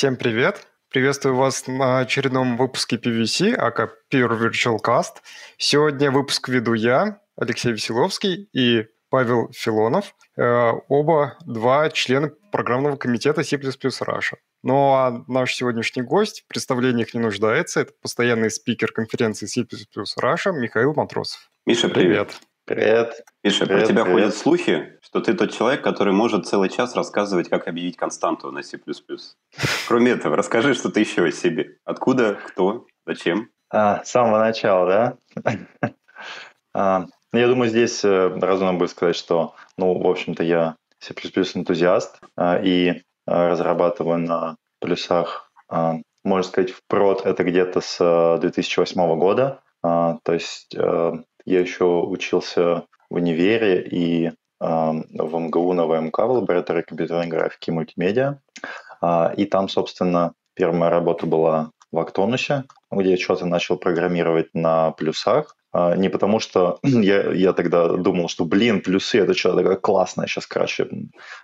[0.00, 0.66] Всем привет!
[0.88, 5.16] Приветствую вас на очередном выпуске PVC, АК Pure Virtual Cast.
[5.58, 13.42] Сегодня выпуск веду я, Алексей Веселовский и Павел Филонов, э, оба два члена программного комитета
[13.42, 14.36] C++ Russia.
[14.62, 17.80] Ну а наш сегодняшний гость в представлениях не нуждается.
[17.80, 19.66] Это постоянный спикер конференции C++
[20.18, 21.50] Russia Михаил Матросов.
[21.66, 22.28] Миша, привет.
[22.28, 22.40] привет.
[22.70, 23.24] Привет.
[23.42, 24.20] Миша, привет, про тебя привет.
[24.20, 28.62] ходят слухи, что ты тот человек, который может целый час рассказывать, как объявить константу на
[28.62, 28.78] C++.
[29.88, 31.78] Кроме этого, расскажи что-то еще о себе.
[31.84, 33.50] Откуда, кто, зачем?
[33.70, 35.54] А, с самого начала, да?
[36.72, 42.20] а, я думаю, здесь э, разумно будет сказать, что, ну, в общем-то, я C++ энтузиаст
[42.36, 49.00] а, и а, разрабатываю на плюсах, а, можно сказать, в прод это где-то с 2008
[49.00, 49.60] э, года.
[49.82, 56.18] А, то есть а, я еще учился в универе и э, в МГУ на ВМК,
[56.18, 58.40] в лаборатории компьютерной графики и мультимедиа.
[59.02, 64.92] Э, и там, собственно, первая работа была в Актонусе, где я что-то начал программировать на
[64.92, 65.56] плюсах.
[65.72, 70.26] А, не потому что я, я тогда думал, что, блин, плюсы— это что-то такое классное,
[70.26, 70.88] сейчас, короче,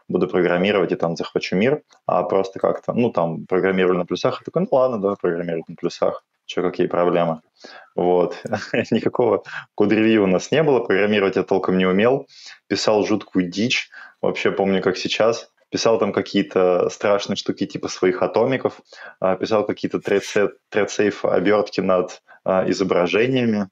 [0.09, 4.45] буду программировать и там захвачу мир, а просто как-то, ну, там, программировали на плюсах, и
[4.45, 7.43] такой, ну, ладно, давай программировать на плюсах что какие проблемы.
[7.95, 8.43] Вот.
[8.91, 9.43] Никакого
[9.75, 12.27] код-ревью у нас не было, программировать я толком не умел,
[12.69, 18.81] писал жуткую дичь, вообще помню, как сейчас, писал там какие-то страшные штуки типа своих атомиков,
[19.21, 23.69] а, писал какие-то тред-сейф обертки над а, изображениями,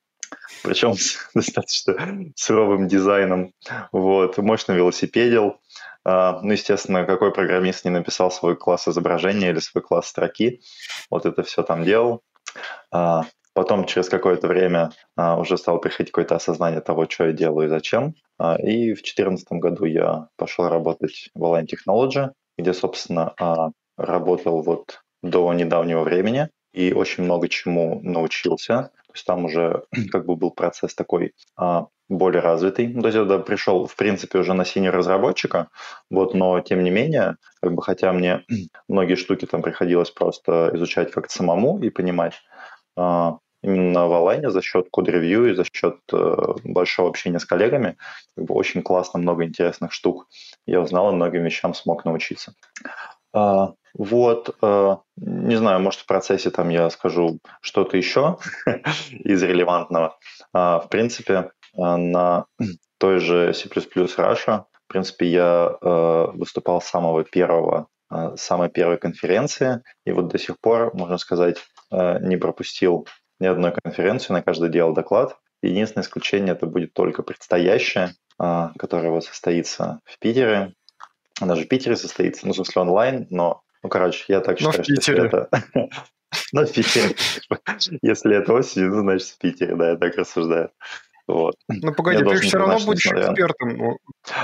[0.63, 3.53] причем с достаточно суровым дизайном.
[3.93, 4.39] Вот.
[4.39, 5.61] Мощно велосипедил.
[6.07, 10.61] Uh, ну, естественно, какой программист не написал свой класс изображения или свой класс строки,
[11.09, 12.23] вот это все там делал.
[12.91, 17.67] А, потом через какое-то время а, уже стало приходить какое-то осознание того, что я делаю
[17.67, 18.15] и зачем.
[18.39, 23.35] А, и в 2014 году я пошел работать в Align Technology, где, собственно,
[23.97, 28.91] работал вот до недавнего времени и очень много чему научился.
[29.07, 31.33] То есть там уже как бы был процесс такой
[32.09, 32.93] более развитый.
[32.93, 35.69] То есть я туда пришел, в принципе, уже на синер разработчика,
[36.11, 38.45] вот, но тем не менее, как бы, хотя мне
[38.89, 42.35] многие штуки там приходилось просто изучать как-то самому и понимать,
[42.97, 47.97] а, именно в онлайне за счет код-ревью и за счет э, большого общения с коллегами
[48.37, 50.29] как бы очень классно, много интересных штук
[50.67, 52.55] я узнал и многим вещам смог научиться.
[53.35, 58.39] А, вот, э, не знаю, может, в процессе там я скажу что-то еще
[59.11, 60.17] из релевантного.
[60.53, 62.47] А, в принципе, на
[62.99, 64.65] той же C++ Russia.
[64.85, 67.89] В принципе, я выступал с самого первого,
[68.37, 71.57] самой первой конференции, и вот до сих пор, можно сказать,
[71.91, 73.09] не пропустил
[73.41, 75.37] ни одной конференции, на каждый делал доклад.
[75.63, 80.75] Единственное исключение это будет только предстоящая, э, которая вот состоится в Питере.
[81.41, 84.85] Она же в Питере состоится, ну, в смысле онлайн, но, ну, короче, я так считаю,
[85.01, 85.49] что это...
[86.53, 87.15] Ну, в Питере.
[88.03, 90.71] Если это осенью, ну, значит, в Питере, да, я так рассуждаю.
[91.27, 91.55] Вот.
[91.69, 93.29] Ну, погоди, я ты все равно будешь несмотря...
[93.29, 93.77] экспертом.
[93.79, 93.99] Ну.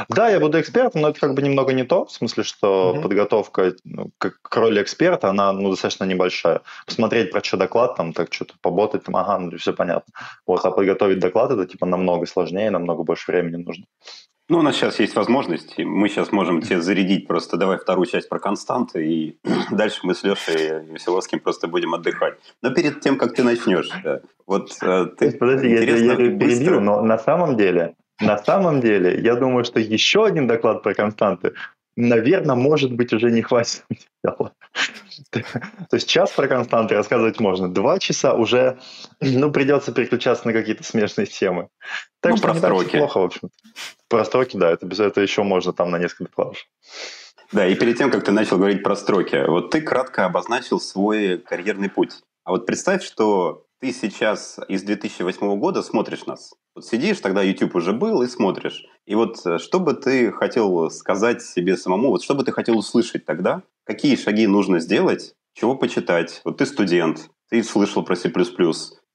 [0.08, 3.02] Да, я буду экспертом, но это как бы немного не то, в смысле, что угу.
[3.02, 6.62] подготовка ну, как к роли эксперта, она ну, достаточно небольшая.
[6.86, 10.12] Посмотреть про что доклад, там, так что-то поботать, там, ага, ну, все понятно.
[10.46, 13.84] Вот, а подготовить доклад, это, типа, намного сложнее, намного больше времени нужно.
[14.50, 18.28] Ну, у нас сейчас есть возможность, мы сейчас можем тебе зарядить просто давай вторую часть
[18.28, 19.38] про константы, и
[19.70, 22.34] дальше мы с Лешей Веселовским просто будем отдыхать.
[22.60, 25.30] Но перед тем, как ты начнешь, да, вот э, ты...
[25.30, 26.80] Подожди, я, я, я перебью, быстро...
[26.80, 31.52] но на самом деле, на самом деле, я думаю, что еще один доклад про константы
[31.96, 34.52] наверное, может быть, уже не хватит материала.
[35.30, 38.78] То есть час про константы рассказывать можно, два часа уже,
[39.20, 41.68] ну, придется переключаться на какие-то смешные темы.
[42.20, 43.48] Так ну, что не так плохо, в общем-то.
[44.08, 46.68] Про строки, да, это этого еще можно там на несколько клавиш.
[47.52, 51.38] Да, и перед тем, как ты начал говорить про строки, вот ты кратко обозначил свой
[51.38, 52.12] карьерный путь.
[52.44, 56.54] А вот представь, что ты сейчас из 2008 года смотришь нас.
[56.74, 58.84] Вот сидишь, тогда YouTube уже был, и смотришь.
[59.06, 62.76] И вот э, что бы ты хотел сказать себе самому, вот что бы ты хотел
[62.78, 66.42] услышать тогда, какие шаги нужно сделать, чего почитать?
[66.44, 68.30] Вот ты студент, ты слышал про C++,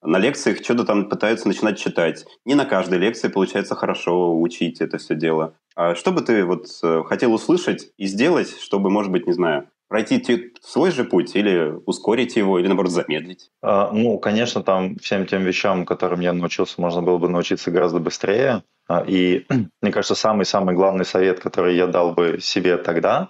[0.06, 2.26] на лекциях что-то там пытаются начинать читать.
[2.46, 5.56] Не на каждой лекции получается хорошо учить это все дело.
[5.76, 9.68] А что бы ты вот э, хотел услышать и сделать, чтобы, может быть, не знаю,
[9.88, 13.52] пройти свой же путь или ускорить его, или, наоборот, замедлить?
[13.62, 18.00] А, ну, конечно, там всем тем вещам, которым я научился, можно было бы научиться гораздо
[18.00, 18.64] быстрее.
[18.88, 19.46] А, и,
[19.82, 23.30] мне кажется, самый-самый главный совет, который я дал бы себе тогда,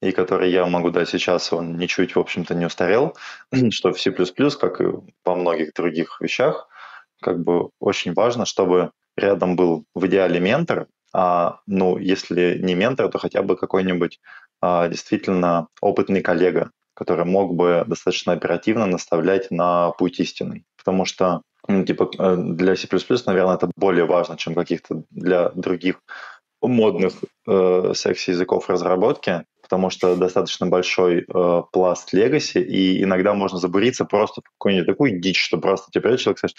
[0.00, 3.16] и который я могу дать сейчас, он ничуть, в общем-то, не устарел,
[3.70, 4.84] что в C++, как и
[5.24, 6.68] во многих других вещах,
[7.20, 13.08] как бы очень важно, чтобы рядом был в идеале ментор, а, ну, если не ментор,
[13.08, 14.18] то хотя бы какой-нибудь
[14.62, 20.64] действительно опытный коллега, который мог бы достаточно оперативно наставлять на путь истинный.
[20.76, 22.88] Потому что ну, типа э, для C++,
[23.26, 26.00] наверное, это более важно, чем каких-то для других
[26.60, 27.14] модных
[27.48, 34.40] э, секси-языков разработки, потому что достаточно большой э, пласт легаси, и иногда можно забуриться просто
[34.40, 36.56] в какую-нибудь такую дичь, что просто тебе человек скажет,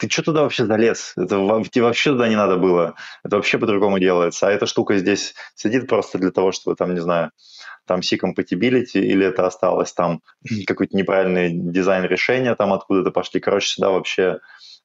[0.00, 1.12] ты что туда вообще залез?
[1.16, 1.36] Это,
[1.70, 2.94] тебе вообще туда не надо было.
[3.22, 4.48] Это вообще по-другому делается.
[4.48, 7.32] А эта штука здесь сидит просто для того, чтобы там, не знаю,
[7.86, 10.22] там C-compatibility, или это осталось там
[10.66, 13.40] какой-то неправильный дизайн решения там откуда-то пошли.
[13.40, 14.38] Короче, сюда вообще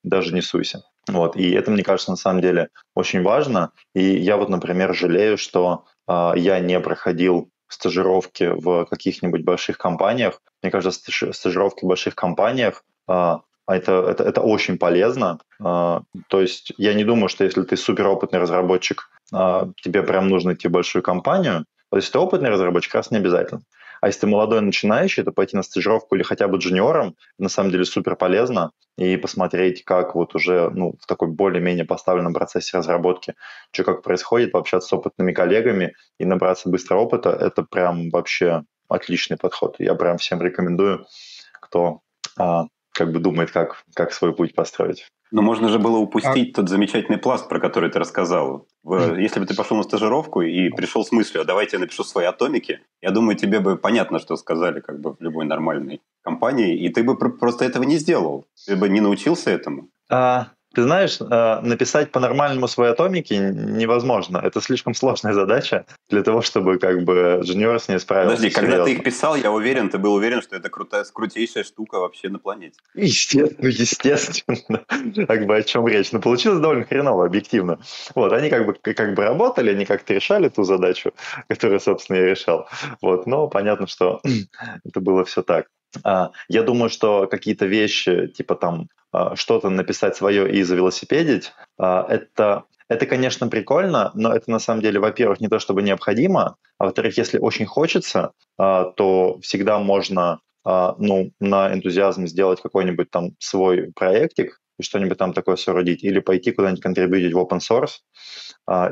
[0.04, 0.84] даже не суйся.
[1.08, 1.38] Вот.
[1.38, 3.72] И это, мне кажется, на самом деле очень важно.
[3.94, 10.42] И я вот, например, жалею, что э, я не проходил стажировки в каких-нибудь больших компаниях.
[10.62, 13.36] Мне кажется, стажировки в больших компаниях э,
[13.68, 15.40] это, это, это очень полезно.
[15.60, 20.54] Э, то есть я не думаю, что если ты суперопытный разработчик, э, тебе прям нужно
[20.54, 21.66] идти в большую компанию.
[21.90, 23.62] То есть ты опытный разработчик, раз не обязательно.
[24.02, 27.72] А если ты молодой начинающий, то пойти на стажировку или хотя бы джуниором на самом
[27.72, 33.34] деле супер полезно и посмотреть, как вот уже ну, в такой более-менее поставленном процессе разработки,
[33.72, 39.38] что как происходит, пообщаться с опытными коллегами и набраться быстро опыта, это прям вообще отличный
[39.38, 39.78] подход.
[39.80, 41.06] Я прям всем рекомендую,
[41.60, 42.02] кто
[42.38, 45.06] а, как бы думает, как, как свой путь построить.
[45.32, 46.56] Но можно же было упустить а...
[46.56, 48.68] тот замечательный пласт, про который ты рассказал.
[48.84, 52.06] В, если бы ты пошел на стажировку и пришел с мыслью, а давайте я напишу
[52.06, 56.78] свои атомики, я думаю, тебе бы понятно, что сказали как бы в любой нормальной компании,
[56.78, 58.46] и ты бы просто этого не сделал.
[58.66, 59.90] Ты бы не научился этому.
[60.10, 64.38] А, ты знаешь, э, написать по-нормальному свои атомики невозможно.
[64.38, 68.36] Это слишком сложная задача для того, чтобы как бы джуниор с ней справился.
[68.36, 72.00] Подожди, когда ты их писал, я уверен, ты был уверен, что это крутая, крутейшая штука
[72.00, 72.78] вообще на планете.
[72.94, 74.84] Естественно, естественно.
[75.28, 76.12] Как бы о чем речь.
[76.12, 77.80] Но получилось довольно хреново, объективно.
[78.14, 81.14] Вот, они как бы, как бы работали, они как-то решали ту задачу,
[81.48, 82.68] которую, собственно, я решал.
[83.02, 84.22] Вот, но понятно, что
[84.84, 85.68] это было все так.
[86.04, 88.90] А, я думаю, что какие-то вещи, типа там
[89.36, 95.00] что-то написать свое и завелосипедить, а, это это, конечно, прикольно, но это на самом деле,
[95.00, 101.74] во-первых, не то чтобы необходимо, а во-вторых, если очень хочется, то всегда можно ну, на
[101.74, 107.34] энтузиазм сделать какой-нибудь там свой проектик и что-нибудь там такое соорудить, или пойти куда-нибудь контрибьютить
[107.34, 108.02] в open source,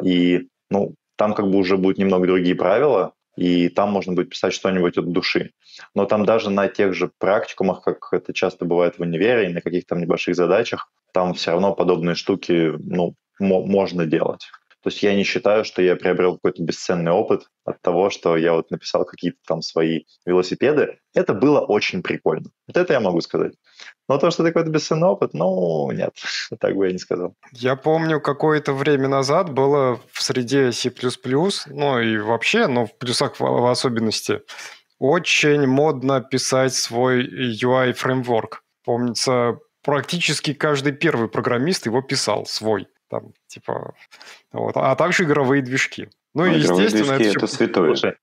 [0.04, 4.54] и ну, там как бы уже будут немного другие правила, и там можно будет писать
[4.54, 5.52] что-нибудь от души.
[5.96, 9.62] Но там даже на тех же практикумах, как это часто бывает в универе, и на
[9.62, 14.48] каких-то небольших задачах, там все равно подобные штуки ну, можно делать.
[14.84, 18.54] То есть я не считаю, что я приобрел какой-то бесценный опыт от того, что я
[18.54, 21.00] вот написал какие-то там свои велосипеды.
[21.16, 22.50] Это было очень прикольно.
[22.68, 23.54] Вот это я могу сказать.
[24.10, 26.14] Но то, что это какой-то бесценный опыт, ну, нет,
[26.60, 27.36] так бы я не сказал.
[27.52, 30.92] Я помню, какое-то время назад было в среде C++,
[31.68, 34.42] ну и вообще, но в плюсах в особенности,
[35.00, 38.62] очень модно писать свой UI-фреймворк.
[38.86, 43.94] Помнится, практически каждый первый программист его писал, свой там, типа,
[44.52, 46.10] вот, а также игровые движки.
[46.34, 47.96] Ну, ну и, естественно, движки это, это святое.
[47.96, 48.16] Слушай,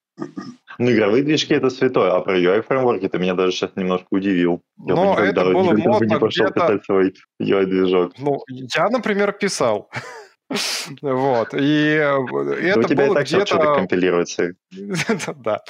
[0.79, 4.63] ну, игровые движки это святое, а про UI фреймворки ты меня даже сейчас немножко удивил.
[4.87, 8.15] Я Но бы никогда, это было никогда модно не пошел писать свой UI-движок.
[8.19, 9.91] Ну, я, например, писал.
[11.01, 11.55] Вот.
[11.55, 13.75] И это у тебя было и так где-то...
[13.77, 14.55] компилируется.
[15.37, 15.63] да.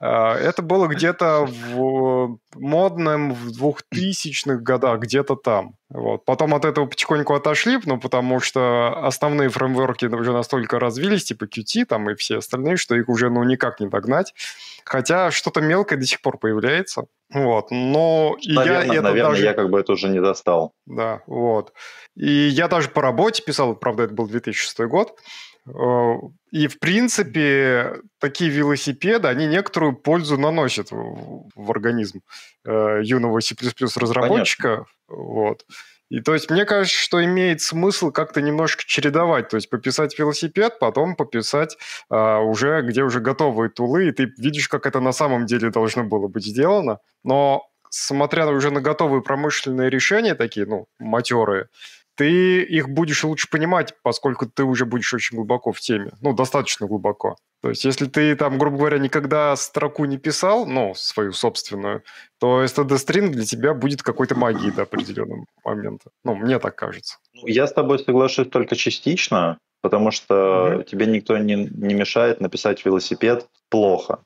[0.00, 5.76] А, это было где-то в модном в двухтысячных годах, где-то там.
[5.90, 6.24] Вот.
[6.24, 11.86] Потом от этого потихоньку отошли, ну, потому что основные фреймворки уже настолько развились, типа Qt
[11.86, 14.34] там и все остальные, что их уже ну, никак не догнать.
[14.84, 17.06] Хотя что-то мелкое до сих пор появляется.
[17.30, 19.44] Вот, но и наверное, я это наверное, даже...
[19.44, 20.72] я как бы это уже не достал.
[20.86, 21.74] Да, вот.
[22.16, 25.14] И я даже по работе писал, правда, это был 2006 год,
[26.50, 32.20] и, в принципе, такие велосипеды, они некоторую пользу наносят в, в организм
[32.64, 33.54] э, юного C++
[33.96, 34.68] разработчика.
[34.68, 34.86] Понятно.
[35.08, 35.64] Вот.
[36.10, 40.78] И то есть мне кажется, что имеет смысл как-то немножко чередовать, то есть пописать велосипед,
[40.78, 41.76] потом пописать
[42.08, 46.04] а, уже, где уже готовые тулы, и ты видишь, как это на самом деле должно
[46.04, 46.98] было быть сделано.
[47.24, 51.68] Но смотря уже на готовые промышленные решения, такие, ну, матерые,
[52.18, 56.88] ты их будешь лучше понимать, поскольку ты уже будешь очень глубоко в теме, ну, достаточно
[56.88, 57.36] глубоко.
[57.62, 62.02] То есть, если ты там, грубо говоря, никогда строку не писал, ну, свою собственную,
[62.40, 66.10] то std-string для тебя будет какой-то магией до определенного момента.
[66.24, 67.18] Ну, мне так кажется.
[67.34, 70.84] Ну, я с тобой соглашусь только частично, потому что mm-hmm.
[70.84, 74.18] тебе никто не, не мешает написать велосипед плохо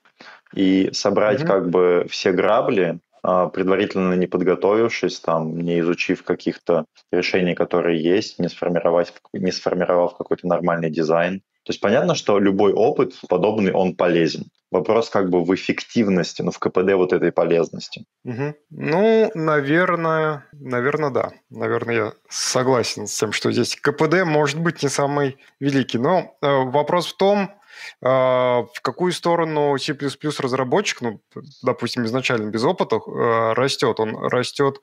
[0.54, 1.46] и собрать mm-hmm.
[1.46, 8.49] как бы все грабли предварительно не подготовившись, там, не изучив каких-то решений, которые есть, не,
[8.49, 14.47] сформировать, не сформировав какой-то нормальный дизайн То есть понятно, что любой опыт подобный, он полезен.
[14.73, 18.07] Вопрос как бы в эффективности, ну, в КПД вот этой полезности.
[18.25, 18.55] Угу.
[18.71, 21.33] Ну, наверное, наверное, да.
[21.50, 25.99] Наверное, я согласен с тем, что здесь КПД может быть не самый великий.
[25.99, 27.62] Но э, вопрос в том, а,
[28.00, 29.95] в какую сторону C++
[30.38, 31.21] разработчик, ну,
[31.62, 34.00] допустим, изначально без опыта, э, растет?
[34.00, 34.81] Он растет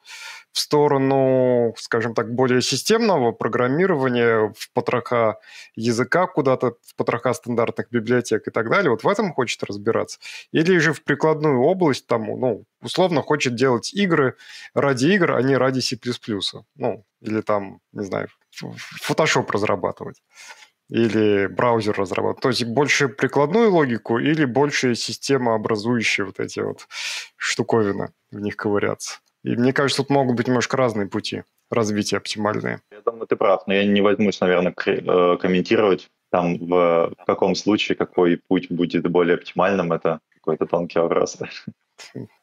[0.51, 5.37] в сторону, скажем так, более системного программирования в потроха
[5.75, 8.89] языка куда-то, в потроха стандартных библиотек и так далее.
[8.89, 10.19] Вот в этом хочет разбираться.
[10.51, 14.35] Или же в прикладную область, там, ну, условно хочет делать игры
[14.73, 15.97] ради игр, а не ради C++.
[16.75, 18.29] Ну, или там, не знаю,
[19.07, 20.21] Photoshop разрабатывать
[20.89, 22.41] или браузер разрабатывать.
[22.41, 26.87] То есть больше прикладную логику или больше системообразующие вот эти вот
[27.37, 29.19] штуковины в них ковыряться.
[29.43, 32.81] И мне кажется, тут могут быть немножко разные пути развития оптимальные.
[32.91, 37.95] Я думаю, ты прав, но я не возьмусь, наверное, э, комментировать там в каком случае
[37.95, 39.91] какой путь будет более оптимальным.
[39.91, 41.37] Это какой-то тонкий вопрос.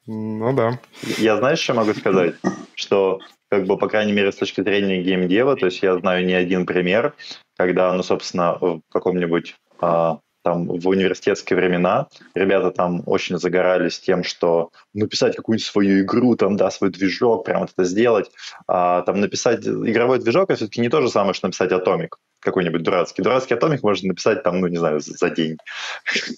[0.07, 0.79] Ну да.
[1.19, 2.35] Я знаешь, что могу сказать?
[2.75, 6.35] Что, как бы, по крайней мере, с точки зрения геймдева, то есть я знаю не
[6.35, 7.15] один пример,
[7.57, 14.23] когда, ну, собственно, в каком-нибудь а, там в университетские времена ребята там очень загорались тем,
[14.23, 18.31] что написать какую-нибудь свою игру, там, да, свой движок, прям вот это сделать.
[18.67, 22.83] А, там написать игровой движок, это все-таки не то же самое, что написать атомик какой-нибудь
[22.83, 23.23] дурацкий.
[23.23, 25.57] Дурацкий атомик можно написать там, ну, не знаю, за день.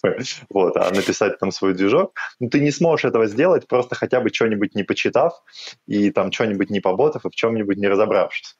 [0.50, 4.30] вот, а написать там свой движок, ну, ты не сможешь этого сделать, просто хотя бы
[4.30, 5.34] что-нибудь не почитав
[5.86, 8.56] и там что-нибудь не поботав и в чем-нибудь не разобравшись.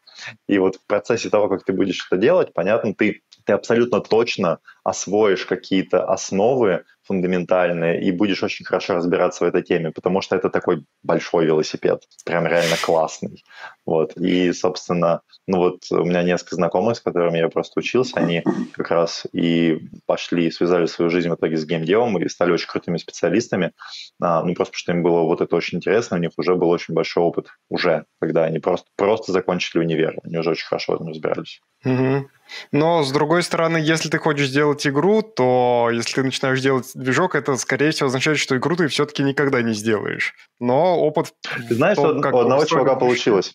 [0.49, 4.59] И вот в процессе того, как ты будешь это делать, понятно, ты, ты абсолютно точно
[4.85, 10.51] освоишь какие-то основы фундаментальные и будешь очень хорошо разбираться в этой теме, потому что это
[10.51, 13.45] такой большой велосипед, прям реально классный.
[13.89, 14.19] Вот.
[14.19, 18.91] И, собственно, ну вот у меня несколько знакомых, с которыми я просто учился, они как
[18.91, 23.73] раз и пошли, связали свою жизнь в итоге с геймдевом и стали очень крутыми специалистами,
[24.21, 26.69] а, ну просто потому что им было вот это очень интересно, у них уже был
[26.69, 30.97] очень большой опыт, уже, когда они просто, просто закончили универ, они уже очень хорошо в
[30.97, 31.63] этом разбирались.
[31.83, 32.29] Угу.
[32.73, 37.35] Но, с другой стороны, если ты хочешь сделать игру, то если ты начинаешь делать движок,
[37.35, 40.35] это, скорее всего, означает, что игру ты все-таки никогда не сделаешь.
[40.59, 41.33] Но опыт...
[41.69, 43.55] Ты знаешь, том, что у одного чувака получилось?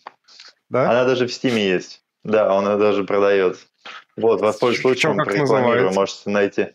[0.70, 0.90] Да?
[0.90, 2.02] Она даже в Стиме есть.
[2.24, 3.66] Да, он даже продается.
[4.16, 6.68] Вот, воспользуюсь случаем, прорекламирую, можете найти.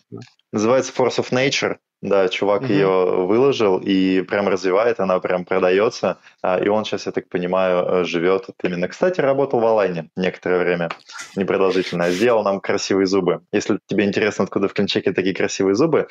[0.51, 1.77] Называется Force of Nature.
[2.01, 2.71] Да, чувак угу.
[2.71, 2.87] ее
[3.25, 6.17] выложил и прям развивает, она прям продается.
[6.41, 8.87] А, и он сейчас, я так понимаю, э, живет вот именно.
[8.87, 10.89] Кстати, работал в Алайне некоторое время,
[11.35, 12.09] непродолжительно.
[12.09, 13.41] Сделал нам красивые зубы.
[13.51, 16.07] Если тебе интересно, откуда в клинчеке такие красивые зубы,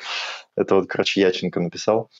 [0.55, 2.11] это вот, короче, Яченко написал.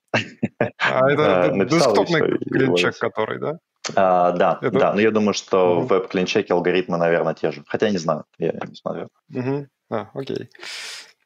[0.79, 3.59] А это десктопный клинчек, который, да?
[3.95, 4.79] А, да, это...
[4.79, 7.63] да, но я думаю, что в веб-клинчеке алгоритмы, наверное, те же.
[7.67, 9.09] Хотя не знаю, я не смотрю.
[9.33, 9.67] Угу.
[9.91, 10.49] А, окей.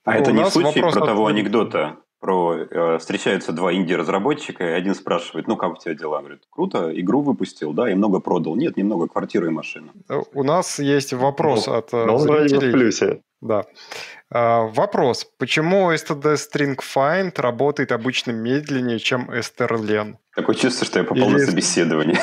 [0.06, 4.96] А ну, это не случай про того анекдота, про э, встречаются два инди-разработчика, и один
[4.96, 6.20] спрашивает, ну, как у тебя дела?
[6.20, 8.56] Говорит, круто, игру выпустил, да, и много продал.
[8.56, 9.92] Нет, немного квартиры и машины.
[10.10, 12.70] Э, у нас есть вопрос ну, от э, ну, зрителей.
[12.70, 13.22] в плюсе.
[13.42, 13.66] Да.
[14.30, 15.28] А, вопрос.
[15.38, 20.16] Почему std string find работает обычно медленнее, чем strlen?
[20.34, 22.20] Такое чувство, что я попал или, на собеседование.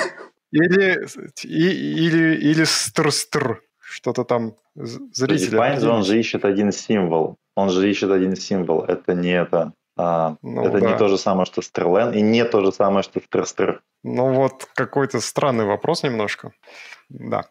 [0.52, 1.06] Или,
[1.44, 3.56] и, или, или str-str.
[3.78, 5.58] Что-то там зрители...
[5.58, 7.36] Find, он же ищет один символ.
[7.54, 8.84] Он же ищет один символ.
[8.84, 9.72] Это не это.
[9.96, 10.90] А, ну, это да.
[10.90, 13.82] не то же самое, что Стрелен, и не то же самое, что Стрстр.
[14.02, 16.52] Ну вот какой-то странный вопрос немножко.
[17.10, 17.46] Да.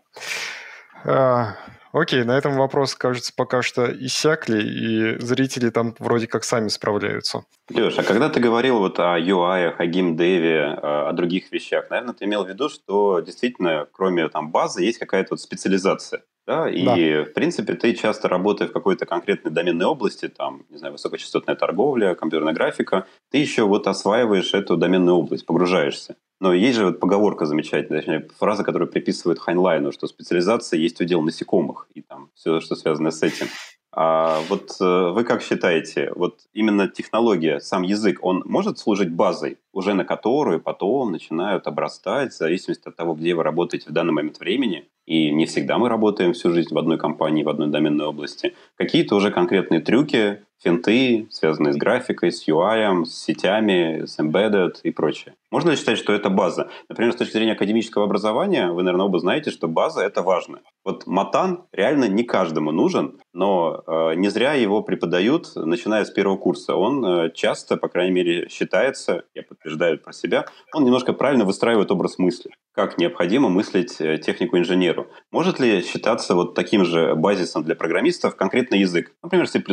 [1.92, 7.46] Окей, на этом вопрос, кажется, пока что иссякли, и зрители там вроде как сами справляются.
[7.70, 12.26] Леш, а когда ты говорил вот о UI, о геймдеве, о других вещах, наверное, ты
[12.26, 16.24] имел в виду, что действительно, кроме там базы, есть какая-то вот специализация.
[16.46, 17.26] Да, и, да.
[17.26, 22.16] в принципе, ты часто работая в какой-то конкретной доменной области, там, не знаю, высокочастотная торговля,
[22.16, 26.16] компьютерная графика, ты еще вот осваиваешь эту доменную область, погружаешься.
[26.40, 31.22] Но есть же вот поговорка замечательная, точнее, фраза, которую приписывают Хайнлайну, что специализация есть удел
[31.22, 33.48] насекомых и там все, что связано с этим.
[33.92, 39.58] А вот э, вы как считаете, вот именно технология, сам язык, он может служить базой,
[39.74, 44.14] уже на которую потом начинают обрастать, в зависимости от того, где вы работаете в данный
[44.14, 48.06] момент времени, и не всегда мы работаем всю жизнь в одной компании, в одной доменной
[48.06, 54.76] области, какие-то уже конкретные трюки, финты, связанные с графикой, с UI, с сетями, с embedded
[54.84, 55.36] и прочее?
[55.52, 56.70] Можно ли считать, что это база?
[56.90, 60.60] Например, с точки зрения академического образования, вы, наверное, оба знаете, что база– это важно.
[60.86, 66.38] Вот матан реально не каждому нужен, но э, не зря его преподают, начиная с первого
[66.38, 66.76] курса.
[66.76, 71.92] Он э, часто, по крайней мере, считается, я подтверждаю про себя, он немножко правильно выстраивает
[71.92, 75.08] образ мысли, как необходимо мыслить э, технику инженеру.
[75.32, 79.64] Может ли считаться вот таким же базисом для программистов конкретно язык, например, C++?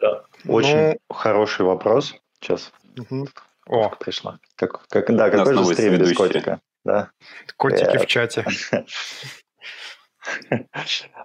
[0.00, 0.24] Да.
[0.46, 1.14] Очень ну...
[1.14, 2.14] хороший вопрос.
[2.40, 2.72] Сейчас.
[2.98, 3.28] Угу.
[3.66, 4.38] О, пришла.
[4.56, 6.60] Как, как, да, какой же стрим без котика?
[6.84, 7.10] Да.
[7.56, 8.44] Котики в чате.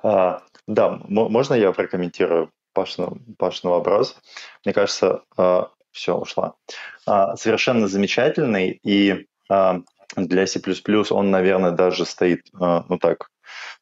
[0.03, 4.17] а, да, можно я прокомментирую Пашину, Пашину вопрос?
[4.63, 6.55] Мне кажется, а, все, ушла.
[7.05, 9.81] А, совершенно замечательный, и а,
[10.15, 10.61] для C++
[11.11, 13.29] он, наверное, даже стоит, а, ну так,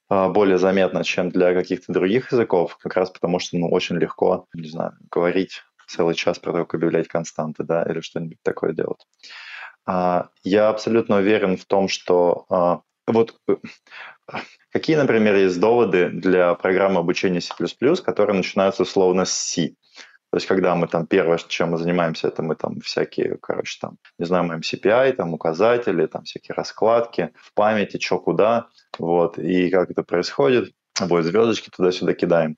[0.10, 4.70] более заметно, чем для каких-то других языков, как раз потому что, ну, очень легко, не
[4.70, 9.06] знаю, говорить целый час про то, как объявлять константы, да, или что-нибудь такое делать.
[9.86, 13.56] А, я абсолютно уверен в том, что а, вот э,
[14.72, 17.54] какие, например, есть доводы для программы обучения C++,
[18.04, 19.76] которые начинаются условно с C.
[20.34, 23.98] То есть, когда мы там первое, чем мы занимаемся, это мы там всякие, короче, там,
[24.18, 28.66] не знаю, MCPI, там указатели, там всякие раскладки в памяти, что куда,
[28.98, 32.58] вот, и как это происходит, вот, звездочки туда-сюда кидаем.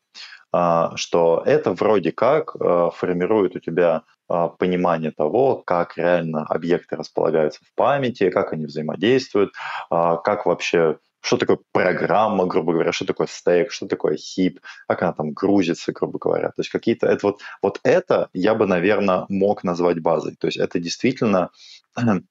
[0.53, 6.96] А, что это вроде как а, формирует у тебя а, понимание того, как реально объекты
[6.96, 9.51] располагаются в памяти, как они взаимодействуют,
[9.89, 15.13] как вообще что такое программа, грубо говоря, что такое стейк, что такое хип, как она
[15.13, 16.50] там грузится, грубо говоря.
[16.50, 20.36] То есть какие-то это вот, вот это я бы, наверное, мог назвать базой.
[20.36, 21.50] То есть это действительно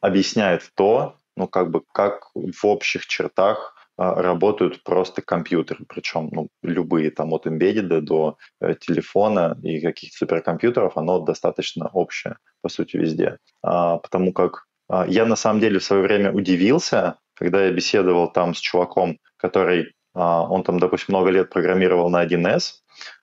[0.00, 6.48] объясняет то, ну как бы как в общих чертах а, работают просто компьютеры, причем ну,
[6.62, 12.96] любые, там от embedded до э, телефона и каких-то суперкомпьютеров, оно достаточно общее, по сути,
[12.96, 13.38] везде.
[13.62, 18.30] А, потому как а, я на самом деле в свое время удивился, когда я беседовал
[18.30, 22.82] там с чуваком, который, а, он там, допустим, много лет программировал на 1С,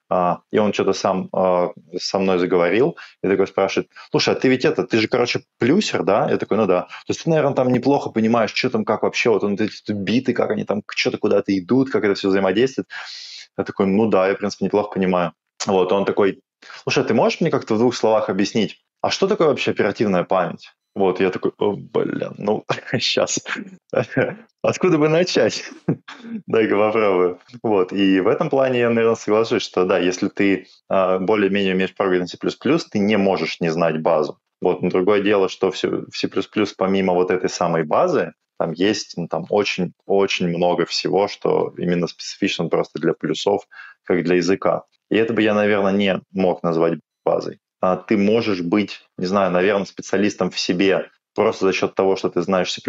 [0.10, 4.50] а, и он что-то сам а, со мной заговорил, и такой спрашивает, слушай, а ты
[4.50, 6.30] ведь это, ты же, короче, плюсер, да?
[6.30, 6.82] Я такой, ну да.
[6.82, 10.34] То есть ты, наверное, там неплохо понимаешь, что там, как вообще, вот он, эти биты,
[10.34, 12.90] как они там, что-то куда-то идут, как это все взаимодействует.
[13.58, 15.34] Я такой, ну да, я, в принципе, неплохо понимаю.
[15.66, 16.42] Вот, он такой,
[16.84, 20.74] слушай, ты можешь мне как-то в двух словах объяснить, а что такое вообще оперативная память?
[20.96, 22.66] Вот, я такой, о, блин, ну,
[23.00, 23.40] сейчас.
[24.62, 25.70] Откуда бы начать?
[26.48, 27.40] Дай-ка попробую.
[27.64, 31.96] Вот, и в этом плане я, наверное, соглашусь, что да, если ты э, более-менее умеешь
[31.96, 32.38] программировать C++,
[32.92, 34.40] ты не можешь не знать базу.
[34.62, 36.30] Вот, но другое дело, что в C++
[36.78, 42.68] помимо вот этой самой базы, там есть ну, там очень-очень много всего, что именно специфично
[42.68, 43.62] просто для плюсов,
[44.04, 44.84] как для языка.
[45.10, 47.60] И это бы я, наверное, не мог назвать базой.
[47.82, 52.30] А, ты можешь быть, не знаю, наверное, специалистом в себе просто за счет того, что
[52.30, 52.82] ты знаешь C++,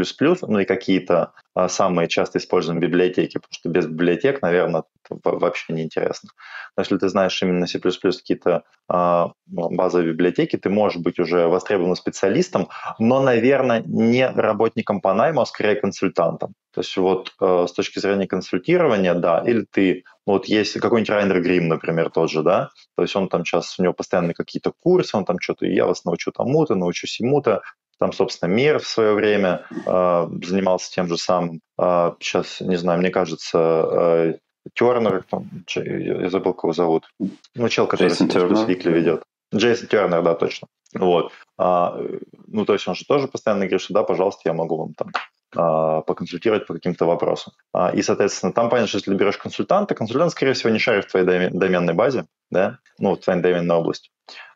[0.42, 5.82] ну и какие-то а, самые часто используемые библиотеки, потому что без библиотек, наверное, вообще не
[5.82, 6.30] интересно.
[6.76, 11.96] Но если ты знаешь именно C++ какие-то а, базовые библиотеки, ты можешь быть уже востребованным
[11.96, 16.54] специалистом, но, наверное, не работником по найму, а скорее консультантом.
[16.72, 21.10] То есть вот э, с точки зрения консультирования, да, или ты, ну, вот есть какой-нибудь
[21.10, 24.72] Райнер Грим, например, тот же, да, то есть он там сейчас, у него постоянно какие-то
[24.78, 27.62] курсы, он там что-то, я вас научу тому-то, научу сему-то,
[27.98, 31.60] там, собственно, Мир в свое время э, занимался тем же самым.
[31.78, 34.34] Э, сейчас, не знаю, мне кажется, э,
[34.74, 37.10] Тернер, там, я забыл, кого зовут.
[37.56, 39.24] Ну, чел, который Джейсон Викли ведет.
[39.52, 40.68] Джейсон Тернер, да, точно.
[40.94, 41.32] Вот.
[41.58, 41.98] А,
[42.46, 45.08] ну, то есть он же тоже постоянно говорит, что да, пожалуйста, я могу вам там
[45.08, 45.18] а,
[45.52, 47.52] поконсультировать по каким-то вопросам.
[47.72, 51.10] А, и, соответственно, там понятно, что если берешь консультанта, консультант, скорее всего, не шарит в
[51.10, 54.10] твоей доменной базе, да, ну, в твоей доменной области.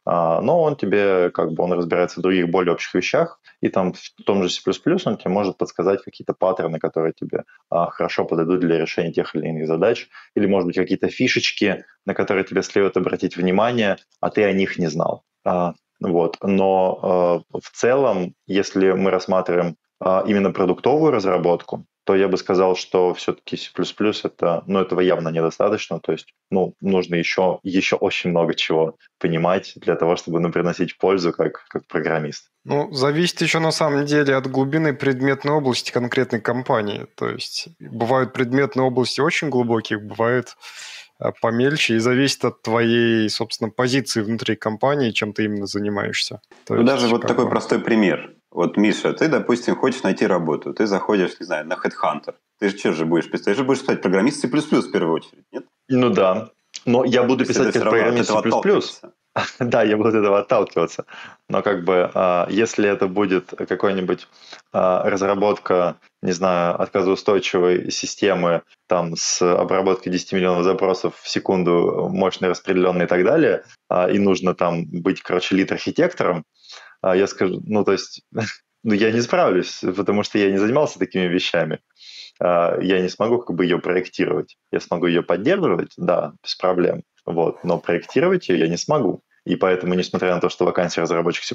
[0.07, 3.95] А, но он тебе, как бы, он разбирается в других более общих вещах, и там
[3.95, 8.61] в том же C++ он тебе может подсказать какие-то паттерны, которые тебе а, хорошо подойдут
[8.61, 12.97] для решения тех или иных задач, или, может быть, какие-то фишечки, на которые тебе следует
[12.97, 15.25] обратить внимание, а ты о них не знал.
[15.45, 16.37] А, вот.
[16.43, 19.77] Но э, в целом, если мы рассматриваем
[20.27, 23.71] именно продуктовую разработку, то я бы сказал, что все-таки C++
[24.25, 29.73] это, ну, этого явно недостаточно, то есть, ну, нужно еще, еще очень много чего понимать
[29.77, 32.51] для того, чтобы, ну, приносить пользу как, как программист.
[32.65, 37.07] Ну, зависит еще на самом деле от глубины предметной области конкретной компании.
[37.17, 40.57] То есть бывают предметные области очень глубокие, бывают
[41.21, 46.41] э, помельче, и зависит от твоей, собственно, позиции внутри компании, чем ты именно занимаешься.
[46.67, 47.51] То ну, есть, даже вот такой бы...
[47.51, 48.34] простой пример.
[48.55, 52.35] Вот, Миша, ты, допустим, хочешь найти работу, ты заходишь, не знаю, на Headhunter.
[52.61, 53.47] Ты же что же будешь писать?
[53.47, 55.65] Ты же будешь писать программист C++ в первую очередь, нет?
[55.89, 56.51] Ну да.
[56.87, 59.11] Но я буду писать как программист C++.
[59.59, 61.05] да, я буду от этого отталкиваться.
[61.49, 64.29] Но как бы, а, если это будет какой-нибудь
[64.73, 72.49] а, разработка, не знаю, отказоустойчивой системы там с обработкой 10 миллионов запросов в секунду, мощно
[72.49, 76.45] распределенной и так далее, а, и нужно там быть, короче, лид-архитектором,
[77.13, 78.23] я скажу, ну, то есть,
[78.83, 81.81] ну, я не справлюсь, потому что я не занимался такими вещами.
[82.41, 84.57] Я не смогу как бы ее проектировать.
[84.73, 87.05] Я смогу ее поддерживать, да, без проблем.
[87.25, 89.23] Вот, но проектировать ее я не смогу.
[89.45, 91.55] И поэтому, несмотря на то, что вакансия разработчик C++,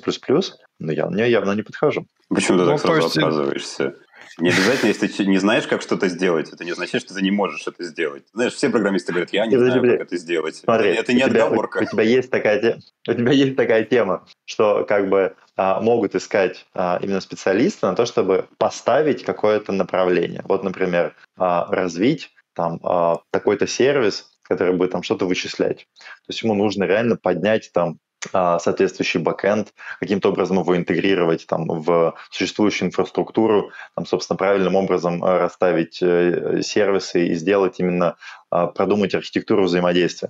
[0.80, 2.06] ну, я мне явно не подхожу.
[2.30, 3.18] Почему ты ну, так сразу есть...
[3.18, 3.96] отказываешься?
[4.40, 7.32] Не обязательно, если ты не знаешь, как что-то сделать, это не означает, что ты не
[7.32, 8.24] можешь это сделать.
[8.34, 10.56] Знаешь, все программисты говорят, я не Подожди, знаю, как это сделать.
[10.56, 11.78] Смотри, это не тебя, отговорка.
[11.80, 16.16] У, у, тебя есть такая, у тебя есть такая тема, что как бы а, могут
[16.16, 20.42] искать а, именно специалиста на то, чтобы поставить какое-то направление.
[20.46, 25.88] Вот, например, а, развить там а, такой-то сервис, который будет там что-то вычислять.
[25.98, 28.00] То есть ему нужно реально поднять там
[28.32, 35.40] соответствующий бэкэнд, каким-то образом его интегрировать там, в существующую инфраструктуру, там, собственно, правильным образом а,
[35.40, 38.18] расставить э, сервисы и сделать именно,
[38.50, 40.30] а, продумать архитектуру взаимодействия.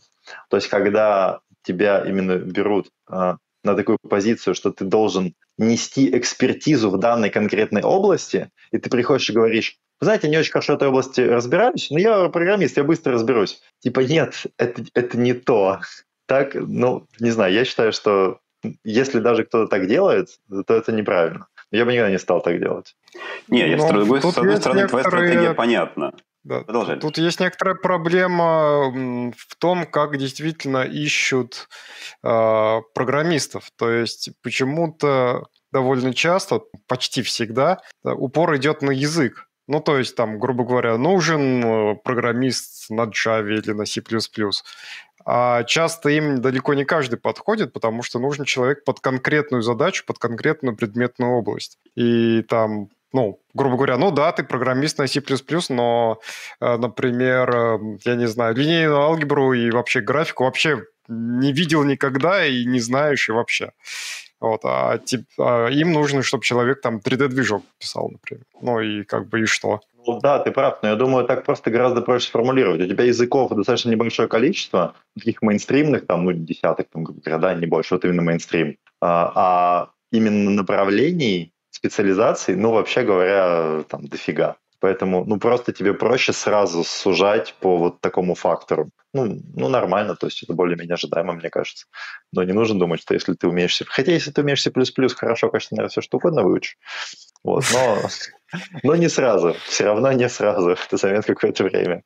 [0.50, 6.98] То есть когда тебя именно берут на такую позицию, что ты должен нести экспертизу в
[6.98, 10.88] данной конкретной области, и ты приходишь и говоришь, вы знаете, не очень хорошо в этой
[10.88, 13.62] области разбираюсь, но я программист, я быстро разберусь.
[13.80, 15.82] Типа нет, это, это не то.
[16.30, 18.40] Так, ну, не знаю, я считаю, что
[18.84, 20.28] если даже кто-то так делает,
[20.68, 21.48] то это неправильно.
[21.72, 22.96] Я бы никогда не стал так делать.
[23.48, 24.88] Не, я, с, ну, другой, с одной стороны, некоторые...
[24.88, 26.14] твоя стратегия понятна.
[26.44, 26.62] Да.
[26.62, 27.00] Продолжай.
[27.00, 28.92] Тут есть некоторая проблема
[29.36, 31.68] в том, как действительно ищут
[32.24, 33.72] э, программистов.
[33.76, 39.49] То есть почему-то довольно часто, почти всегда, упор идет на язык.
[39.70, 44.02] Ну, то есть, там, грубо говоря, нужен э, программист на Java или на C++.
[45.26, 50.18] А часто им далеко не каждый подходит, потому что нужен человек под конкретную задачу, под
[50.18, 51.78] конкретную предметную область.
[51.94, 55.22] И там ну, грубо говоря, ну да, ты программист на C++,
[55.70, 56.20] но,
[56.60, 62.44] э, например, э, я не знаю, линейную алгебру и вообще графику вообще не видел никогда
[62.44, 63.72] и не знаешь и вообще.
[64.40, 68.46] Вот, а, тип, а им нужно, чтобы человек там 3D-движок писал, например.
[68.62, 69.82] Ну и как бы и что?
[70.08, 72.82] Ну да, ты прав, но я думаю, так просто гораздо проще сформулировать.
[72.82, 77.96] У тебя языков достаточно небольшое количество, таких мейнстримных, там, ну, десяток, там, да, не больше,
[77.96, 78.78] вот именно мейнстрим.
[79.02, 84.56] А, а именно направлений, специализаций, ну, вообще говоря, там, дофига.
[84.80, 88.90] Поэтому, ну, просто тебе проще сразу сужать по вот такому фактору.
[89.14, 91.86] Ну, ну нормально, то есть это более-менее ожидаемо, мне кажется.
[92.32, 93.76] Но не нужно думать, что если ты умеешь...
[93.76, 93.86] C...
[93.86, 94.72] Хотя если ты умеешь C++,
[95.16, 96.78] хорошо, конечно, наверное, все что угодно выучишь.
[97.44, 97.98] Вот, но,
[98.84, 99.56] но не сразу.
[99.66, 100.70] Все равно не сразу.
[100.70, 102.04] Это займет какое-то время.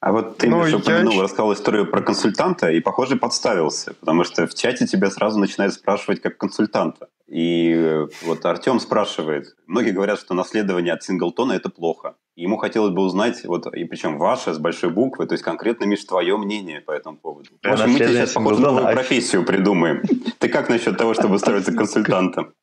[0.00, 1.22] А вот ты, ну, Миша, упомянул, я...
[1.22, 6.22] рассказал историю про консультанта и, похоже, подставился, потому что в чате тебя сразу начинают спрашивать
[6.22, 7.08] как консультанта.
[7.28, 12.14] И э, вот Артем спрашивает, многие говорят, что наследование от Синглтона– это плохо.
[12.36, 16.04] ему хотелось бы узнать, вот, и причем ваше с большой буквы, то есть конкретно, Миш,
[16.04, 17.50] твое мнение по этому поводу.
[17.62, 20.02] В общем, мы тебе сейчас, похоже, новую а профессию придумаем.
[20.38, 22.54] Ты как насчет того, чтобы устроиться консультантом?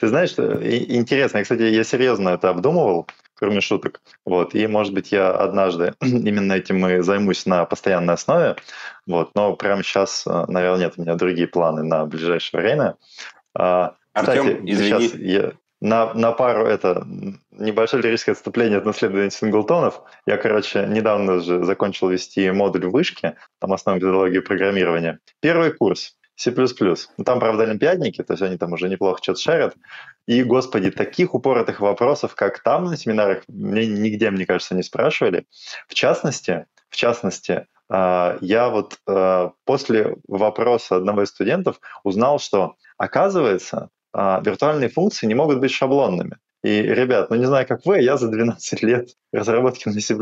[0.00, 4.00] Ты знаешь, интересно, кстати, я серьезно это обдумывал, кроме шуток.
[4.24, 4.54] Вот.
[4.54, 8.56] И, может быть, я однажды именно этим и займусь на постоянной основе.
[9.08, 9.30] Вот.
[9.34, 12.96] Но прямо сейчас, э, наверное, нет у меня другие планы на ближайшее время.
[13.54, 15.08] А, Артем, Кстати, извини.
[15.08, 17.06] Сейчас я, на, на пару это
[17.50, 20.02] небольшое лирическое отступление от наследования синглтонов.
[20.26, 25.20] Я, короче, недавно же закончил вести модуль в вышке, там основная методология программирования.
[25.40, 26.14] Первый курс.
[26.36, 26.52] C++.
[26.52, 29.74] Ну, там, правда, олимпиадники, то есть они там уже неплохо что-то шарят.
[30.28, 35.46] И, господи, таких упоротых вопросов, как там на семинарах, мне нигде, мне кажется, не спрашивали.
[35.88, 43.88] В частности, в частности, я вот а, после вопроса одного из студентов узнал, что, оказывается,
[44.12, 46.36] а, виртуальные функции не могут быть шаблонными.
[46.62, 50.14] И, ребят, ну не знаю, как вы, я за 12 лет разработки на C++,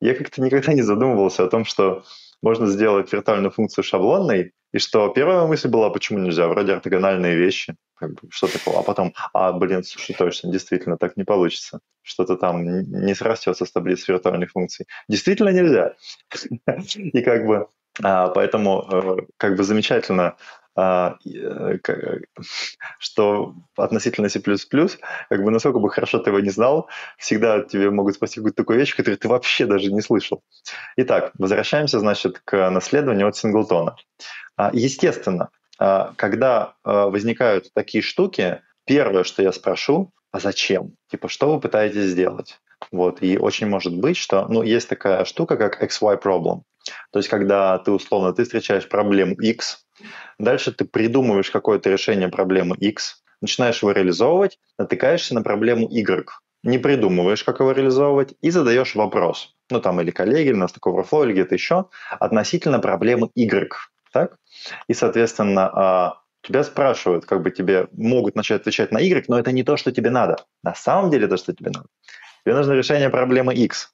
[0.00, 2.04] я как-то никогда не задумывался о том, что
[2.42, 7.74] можно сделать виртуальную функцию шаблонной, и что первая мысль была, почему нельзя, вроде ортогональные вещи,
[7.94, 12.36] как бы, что такого, а потом, а, блин, слушай, точно, действительно, так не получится, что-то
[12.36, 14.86] там не срастется с таблиц виртуальных функций.
[15.08, 15.94] Действительно нельзя.
[16.96, 17.68] И как бы,
[18.02, 20.36] а, поэтому э, как бы замечательно
[22.98, 28.14] что относительно C++, как бы насколько бы хорошо ты его не знал, всегда тебе могут
[28.14, 30.42] спросить какую-то такую вещь, которую ты вообще даже не слышал.
[30.96, 33.96] Итак, возвращаемся, значит, к наследованию от Синглтона.
[34.56, 40.94] А, естественно, а, когда возникают такие штуки, первое, что я спрошу, а зачем?
[41.10, 42.60] Типа, что вы пытаетесь сделать?
[42.92, 46.62] Вот, и очень может быть, что, ну, есть такая штука, как XY problem.
[47.12, 49.84] То есть, когда ты, условно, ты встречаешь проблему X,
[50.38, 56.28] дальше ты придумываешь какое-то решение проблемы X, начинаешь его реализовывать, натыкаешься на проблему Y,
[56.62, 60.82] не придумываешь, как его реализовывать, и задаешь вопрос, ну, там, или коллеги, или на Stack
[60.86, 63.72] Overflow, или где-то еще, относительно проблемы Y,
[64.12, 64.36] так?
[64.88, 69.52] И, соответственно, а, тебя спрашивают, как бы тебе могут начать отвечать на Y, но это
[69.52, 70.44] не то, что тебе надо.
[70.62, 71.86] На самом деле то, что тебе надо.
[72.44, 73.92] Тебе нужно решение проблемы X.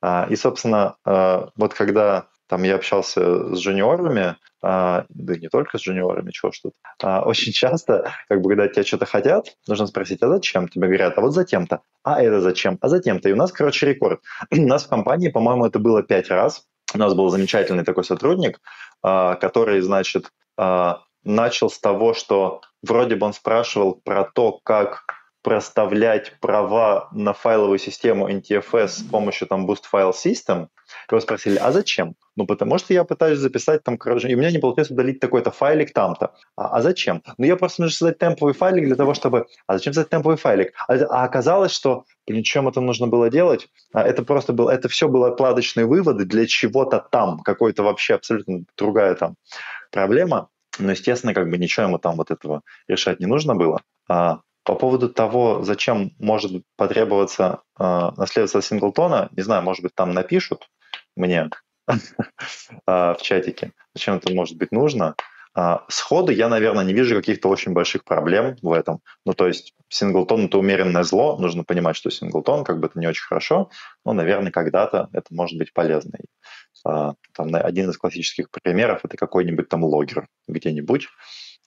[0.00, 5.78] А, и, собственно, а, вот когда там я общался с джуниорами, да и не только
[5.78, 10.22] с джуниорами, чего что то очень часто, как бы, когда тебя что-то хотят, нужно спросить,
[10.22, 10.68] а зачем?
[10.68, 13.28] Тебе говорят, а вот затем-то, а это зачем, а затем-то.
[13.28, 14.20] И у нас, короче, рекорд.
[14.50, 16.64] у нас в компании, по-моему, это было пять раз.
[16.94, 18.60] У нас был замечательный такой сотрудник,
[19.02, 20.30] который, значит,
[21.24, 25.04] начал с того, что вроде бы он спрашивал про то, как
[25.42, 30.68] проставлять права на файловую систему NTFS с помощью там Boost File System,
[31.08, 32.16] его спросили, а зачем?
[32.36, 35.50] Ну, потому что я пытаюсь записать там, короче, и у меня не получается удалить такой-то
[35.50, 36.34] файлик там-то.
[36.54, 37.22] А, а зачем?
[37.38, 39.46] Ну, я просто нужно создать темповый файлик для того, чтобы...
[39.66, 40.74] А зачем создать темповый файлик?
[40.86, 43.68] А, а оказалось, что, блин, чем это нужно было делать?
[43.94, 44.70] А это просто было...
[44.70, 49.36] Это все было откладочные выводы для чего-то там, какой-то вообще абсолютно другая там
[49.90, 50.48] проблема.
[50.78, 53.80] Но, естественно, как бы ничего ему там вот этого решать не нужно было.
[54.10, 60.12] А, по поводу того, зачем может потребоваться э, наследство синглтона, не знаю, может быть, там
[60.12, 60.68] напишут
[61.16, 61.48] мне
[62.86, 65.14] в чатике, зачем это может быть нужно.
[65.58, 69.00] А, сходу я, наверное, не вижу каких-то очень больших проблем в этом.
[69.24, 73.06] Ну, то есть синглтон— это умеренное зло, нужно понимать, что синглтон как бы это не
[73.06, 73.70] очень хорошо,
[74.04, 76.18] но, наверное, когда-то это может быть полезно.
[76.84, 77.16] Там,
[77.54, 81.08] один из классических примеров— это какой-нибудь там логер где-нибудь,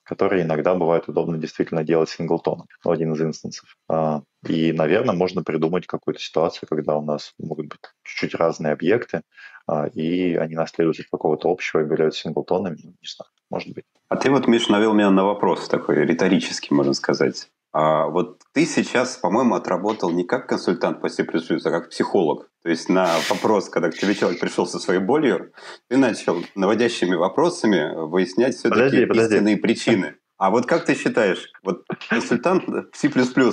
[0.04, 3.76] которые иногда бывает удобно действительно делать синглтоном, ну, один из инстансов.
[3.88, 9.22] А, и, наверное, можно придумать какую-то ситуацию, когда у нас могут быть чуть-чуть разные объекты,
[9.66, 13.84] а, и они наследуют от какого-то общего и являются синглтонами, не знаю, может быть.
[14.08, 17.48] А ты вот, Миш, навел меня на вопрос такой риторический, можно сказать.
[17.72, 22.49] А вот ты сейчас, по-моему, отработал не как консультант по C++, а как психолог.
[22.62, 25.52] То есть на вопрос, когда к тебе человек пришел со своей болью,
[25.88, 30.16] ты начал наводящими вопросами выяснять все-таки истинные причины.
[30.36, 33.10] А вот как ты считаешь, вот консультант C++,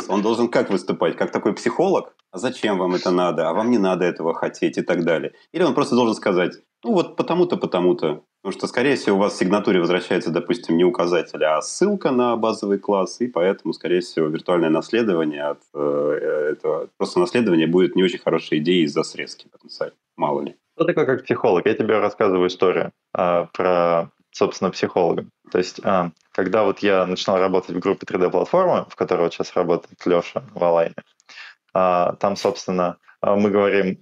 [0.07, 1.17] он должен как выступать?
[1.17, 2.13] Как такой психолог?
[2.37, 3.49] Зачем вам это надо?
[3.49, 5.33] А вам не надо этого хотеть и так далее?
[5.51, 8.23] Или он просто должен сказать, ну вот потому-то, потому-то.
[8.41, 12.37] Потому что, скорее всего, у вас в сигнатуре возвращается, допустим, не указатель, а ссылка на
[12.37, 18.03] базовый класс, и поэтому, скорее всего, виртуальное наследование от э, этого просто наследование будет не
[18.03, 19.95] очень хорошей идеей из-за срезки потенциально.
[20.15, 20.55] Мало ли.
[20.75, 21.65] Что такое как психолог?
[21.65, 25.25] Я тебе рассказываю историю а, про собственно, психолога.
[25.51, 29.55] То есть, а, когда вот я начинал работать в группе 3D-платформы, в которой вот сейчас
[29.55, 31.01] работает Леша в Алайне, а,
[32.19, 33.99] там, собственно, а, мы говорим,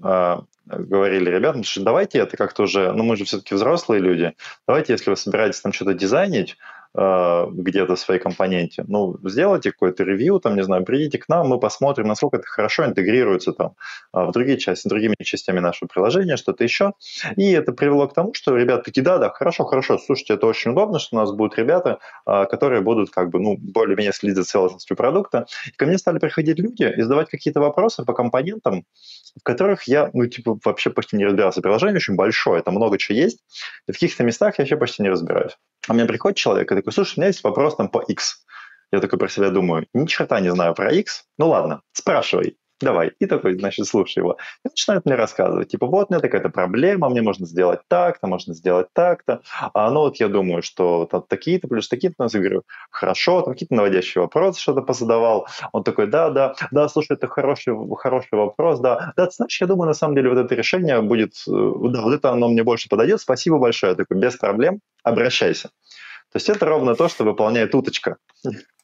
[0.65, 4.33] говорили ребятам, что давайте это как-то уже, ну мы же все-таки взрослые люди,
[4.67, 6.57] давайте, если вы собираетесь там что-то дизайнить,
[6.95, 8.85] где-то в своей компоненте.
[8.87, 12.85] Ну, сделайте какой-то ревью, там, не знаю, придите к нам, мы посмотрим, насколько это хорошо
[12.85, 13.75] интегрируется там
[14.13, 16.93] э, в другие части, другими частями нашего приложения, что-то еще.
[17.35, 20.71] И это привело к тому, что ребята такие, да, да, хорошо, хорошо, слушайте, это очень
[20.71, 24.43] удобно, что у нас будут ребята, э, которые будут как бы, ну, более-менее следить за
[24.43, 25.45] целостностью продукта.
[25.67, 28.85] И ко мне стали приходить люди и задавать какие-то вопросы по компонентам,
[29.37, 31.61] в которых я, ну, типа, вообще почти не разбирался.
[31.61, 33.39] Приложение очень большое, там много чего есть,
[33.87, 35.57] и в каких-то местах я вообще почти не разбираюсь.
[35.87, 38.45] А мне приходит человек и такой, слушай, у меня есть вопрос там по X.
[38.91, 41.25] Я такой про себя думаю, ни черта не знаю про X.
[41.37, 43.11] Ну ладно, спрашивай давай.
[43.19, 44.37] И такой, значит, слушай его.
[44.63, 48.53] И начинает мне рассказывать, типа, вот у меня такая-то проблема, мне можно сделать так-то, можно
[48.53, 49.41] сделать так-то.
[49.73, 52.27] А ну вот я думаю, что там такие-то плюс такие-то.
[52.31, 55.47] Я говорю, хорошо, там какие-то наводящие вопросы что-то позадавал.
[55.71, 59.13] Он такой, да, да, да, слушай, это хороший, хороший вопрос, да.
[59.15, 62.13] Да, ты знаешь, я думаю, на самом деле вот это решение будет, э, да, вот
[62.13, 63.91] это оно мне больше подойдет, спасибо большое.
[63.91, 65.69] Я такой, без проблем, обращайся.
[66.31, 68.17] То есть это ровно то, что выполняет уточка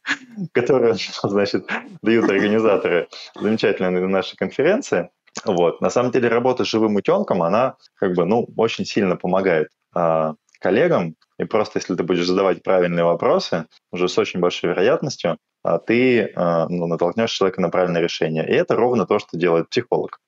[0.54, 1.70] которую, значит,
[2.02, 5.10] дают организаторы замечательной нашей конференции.
[5.46, 5.82] Вот.
[5.82, 10.36] На самом деле работа с живым утенком, она как бы, ну, очень сильно помогает а,
[10.60, 11.16] коллегам.
[11.38, 16.32] И просто если ты будешь задавать правильные вопросы, уже с очень большой вероятностью, а ты
[16.36, 18.48] а, ну, натолкнешь человека на правильное решение.
[18.48, 20.20] И это ровно то, что делает психолог.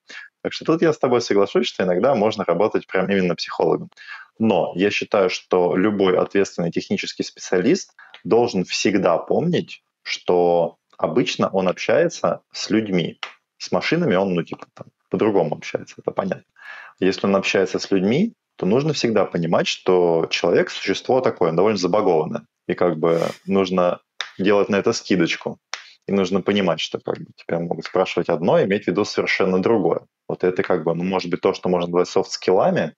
[0.42, 3.88] Так что тут я с тобой соглашусь, что иногда можно работать прям именно психологом.
[4.38, 7.94] Но я считаю, что любой ответственный технический специалист
[8.24, 13.20] должен всегда помнить, что обычно он общается с людьми.
[13.58, 16.44] С машинами он, ну, типа, там, по-другому общается, это понятно.
[17.00, 22.46] Если он общается с людьми, то нужно всегда понимать, что человек– существо такое, довольно забагованное.
[22.66, 24.00] И как бы нужно
[24.38, 25.58] делать на это скидочку.
[26.06, 29.62] и нужно понимать, что как бы тебя могут спрашивать одно, и иметь в виду совершенно
[29.62, 30.06] другое.
[30.28, 32.94] Вот это как бы, ну, может быть, то, что можно назвать софт-скиллами,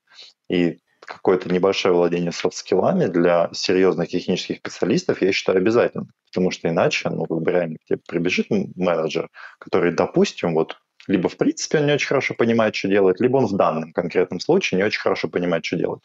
[0.48, 6.08] и какое-то небольшое владение софт-скиллами для серьезных технических специалистов, я считаю, обязательно.
[6.32, 11.36] Потому что иначе, ну, как бы реально тебе прибежит менеджер, который, допустим, вот либо в
[11.36, 14.84] принципе он не очень хорошо понимает, что делать, либо он в данном конкретном случае не
[14.84, 16.02] очень хорошо понимает, что делать.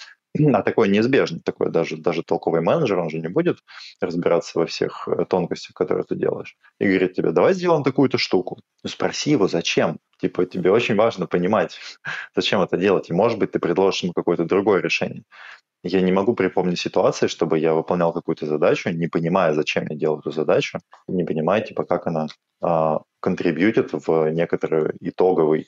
[0.54, 3.58] А такое неизбежно, такое даже, даже толковый менеджер, он же не будет
[4.00, 6.56] разбираться во всех э, тонкостях, которые ты делаешь.
[6.80, 8.62] И говорит тебе, давай сделаем такую-то штуку.
[8.84, 10.00] Ну, спроси его, зачем?
[10.22, 11.80] Типа, тебе очень важно понимать,
[12.36, 13.10] зачем это делать.
[13.10, 15.24] И, может быть, ты предложишь ему какое-то другое решение.
[15.84, 20.20] Я не могу припомнить ситуации, чтобы я выполнял какую-то задачу, не понимая, зачем я делаю
[20.20, 22.28] эту задачу, не понимая, типа, как она
[22.62, 25.68] а, контрибьютит в некоторый итоговый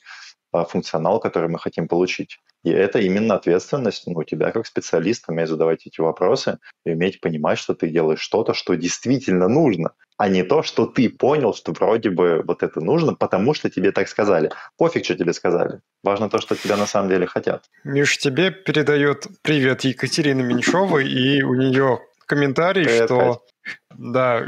[0.65, 2.39] функционал, который мы хотим получить.
[2.63, 7.19] И это именно ответственность ну, у тебя как специалиста, уметь задавать эти вопросы и уметь
[7.19, 11.73] понимать, что ты делаешь что-то, что действительно нужно, а не то, что ты понял, что
[11.73, 14.51] вроде бы вот это нужно, потому что тебе так сказали.
[14.77, 15.81] Пофиг, что тебе сказали.
[16.03, 17.65] Важно то, что тебя на самом деле хотят.
[17.83, 23.52] Миш, тебе передает привет Екатерина Меньшова, и у нее комментарий, привет, что Кать.
[23.97, 24.45] Да,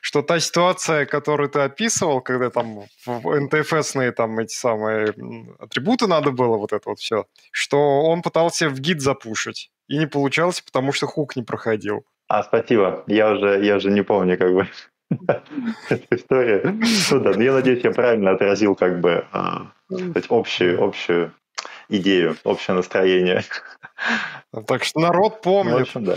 [0.00, 5.14] что та ситуация, которую ты описывал, когда там в НТФСные там эти самые
[5.58, 10.06] атрибуты надо было, вот это вот все, что он пытался в гид запушить, и не
[10.06, 12.04] получалось, потому что хук не проходил.
[12.28, 13.04] А, спасибо.
[13.06, 14.68] Я уже, я уже не помню, как бы,
[15.88, 16.80] эту историю.
[17.10, 19.72] Ну да, я надеюсь, я правильно отразил, как бы, а,
[20.28, 21.32] общую, общую
[21.88, 23.44] идею, общее настроение.
[24.66, 25.72] Так что народ помнит.
[25.72, 26.16] Ну, в общем, да.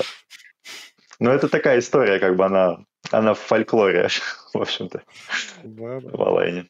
[1.20, 2.80] Но это такая история, как бы она,
[3.12, 4.08] она в фольклоре,
[4.54, 5.04] в общем-то,
[5.64, 6.68] в Алайне.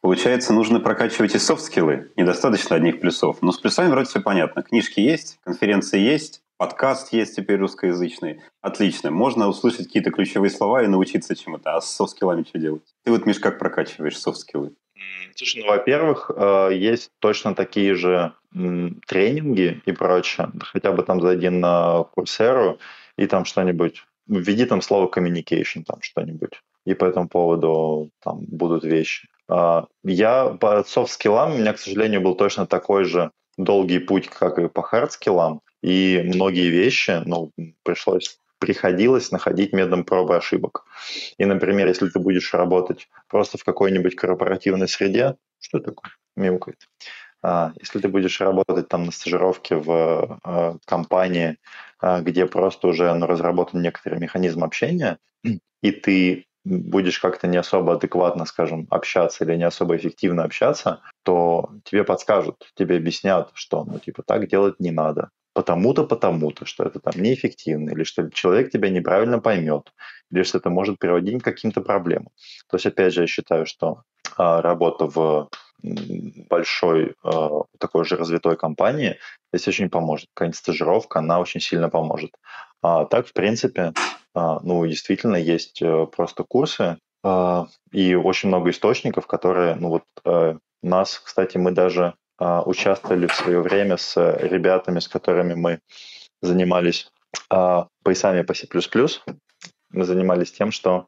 [0.00, 2.12] Получается, нужно прокачивать и софт-скиллы.
[2.16, 3.38] Недостаточно одних плюсов.
[3.42, 4.62] Но с плюсами вроде все понятно.
[4.62, 8.40] Книжки есть, конференции есть, подкаст есть теперь русскоязычный.
[8.62, 9.10] Отлично.
[9.10, 11.74] Можно услышать какие-то ключевые слова и научиться чему-то.
[11.74, 12.82] А с софт-скиллами что делать?
[13.04, 14.74] Ты вот, Миш, как прокачиваешь софт-скиллы?
[15.34, 18.32] Слушай, ну, во-первых, э, есть точно такие же
[19.06, 20.50] тренинги и прочее.
[20.60, 22.78] Хотя бы там зайди на Курсеру
[23.16, 28.84] и там что-нибудь, введи там слово communication, там что-нибудь, и по этому поводу там будут
[28.84, 29.28] вещи.
[29.48, 34.58] А, я по софт-скиллам, у меня, к сожалению, был точно такой же долгий путь, как
[34.58, 37.52] и по хард-скиллам, и многие вещи, ну,
[37.82, 40.86] пришлось приходилось находить методом пробы ошибок.
[41.36, 46.12] И, например, если ты будешь работать просто в какой-нибудь корпоративной среде, что такое?
[46.36, 46.88] Мяукает.
[47.48, 51.58] А, если ты будешь работать там на стажировке в а, компании,
[52.00, 55.18] а, где просто уже ну, разработан некоторый механизм общения,
[55.82, 61.70] и ты будешь как-то не особо адекватно, скажем, общаться или не особо эффективно общаться, то
[61.84, 65.30] тебе подскажут, тебе объяснят, что, ну, типа, так делать не надо.
[65.54, 69.92] Потому-то, потому-то, что это там неэффективно, или что человек тебя неправильно поймет,
[70.32, 72.30] или что это может приводить к каким-то проблемам.
[72.68, 74.02] То есть, опять же, я считаю, что
[74.36, 75.48] а, работа в
[76.48, 79.18] большой э, такой же развитой компании,
[79.52, 80.28] здесь очень поможет.
[80.34, 82.30] Какая-нибудь стажировка, она очень сильно поможет.
[82.82, 83.92] А так, в принципе,
[84.34, 90.04] э, ну, действительно, есть э, просто курсы э, и очень много источников, которые, ну, вот
[90.24, 95.80] э, нас, кстати, мы даже э, участвовали в свое время с ребятами, с которыми мы
[96.42, 97.10] занимались
[98.02, 98.66] поясами по C++.
[99.90, 101.06] Мы занимались тем, что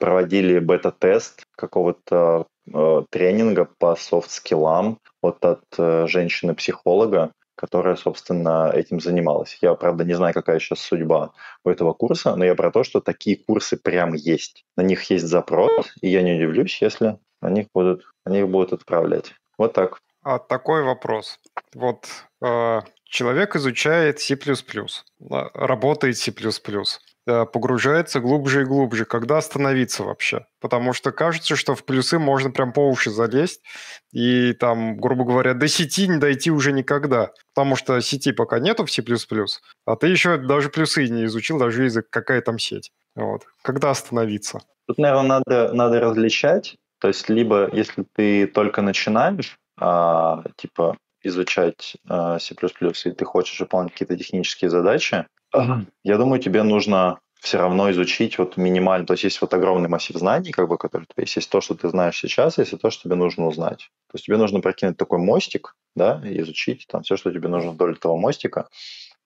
[0.00, 9.58] проводили бета-тест какого-то э, тренинга по софт-скиллам вот от э, женщины-психолога, которая, собственно, этим занималась.
[9.60, 11.32] Я, правда, не знаю, какая сейчас судьба
[11.62, 14.64] у этого курса, но я про то, что такие курсы прям есть.
[14.76, 18.72] На них есть запрос, и я не удивлюсь, если на них будут, на них будут
[18.72, 19.34] отправлять.
[19.58, 19.98] Вот так.
[20.22, 21.38] А такой вопрос.
[21.74, 22.06] Вот
[22.40, 24.38] человек изучает C++,
[25.54, 26.32] работает C++.
[27.26, 29.04] Э, погружается глубже и глубже.
[29.04, 30.46] Когда остановиться вообще?
[30.60, 33.60] Потому что кажется, что в плюсы можно прям по уши залезть
[34.10, 37.30] и там, грубо говоря, до сети не дойти уже никогда.
[37.54, 39.04] Потому что сети пока нету в C++,
[39.84, 42.90] а ты еще даже плюсы не изучил, даже язык, какая там сеть.
[43.14, 43.42] Вот.
[43.62, 44.60] Когда остановиться?
[44.86, 46.76] Тут, наверное, надо, надо различать.
[47.00, 53.60] То есть, либо если ты только начинаешь, а, типа, изучать а, C++, и ты хочешь
[53.60, 59.24] выполнять какие-то технические задачи, я думаю, тебе нужно все равно изучить вот минимально, то есть
[59.24, 61.88] есть вот огромный массив знаний, как бы, который у тебя есть, есть то, что ты
[61.88, 63.90] знаешь сейчас, есть то, что тебе нужно узнать.
[64.08, 67.70] То есть тебе нужно прокинуть такой мостик, да, и изучить там все, что тебе нужно
[67.70, 68.68] вдоль этого мостика,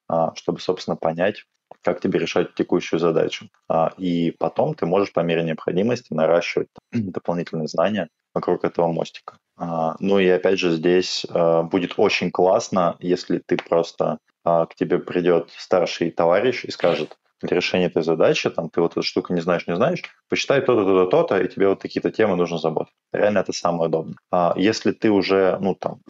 [0.09, 1.45] а, чтобы, собственно, понять,
[1.83, 3.49] как тебе решать текущую задачу.
[3.69, 9.39] А, и потом ты можешь по мере необходимости наращивать дополнительные знания вокруг этого мостика.
[9.57, 11.27] А, ну и опять же здесь
[11.71, 17.87] будет очень классно, если ты просто к тебе придет старший товарищ и скажет, для решения
[17.87, 21.41] этой задачи, там, ты вот эту штуку не знаешь, не знаешь, посчитай то-то, то-то, то-то,
[21.43, 22.93] и тебе вот такие-то темы нужно заботить.
[23.13, 24.17] Реально это самое удобное.
[24.31, 26.01] А если ты уже, ну, там,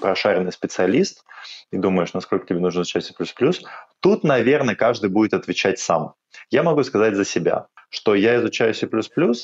[0.00, 1.24] прошаренный специалист
[1.70, 3.14] и думаешь, насколько тебе нужно изучать C++,
[4.00, 6.14] тут, наверное, каждый будет отвечать сам.
[6.50, 8.88] Я могу сказать за себя, что я изучаю C++,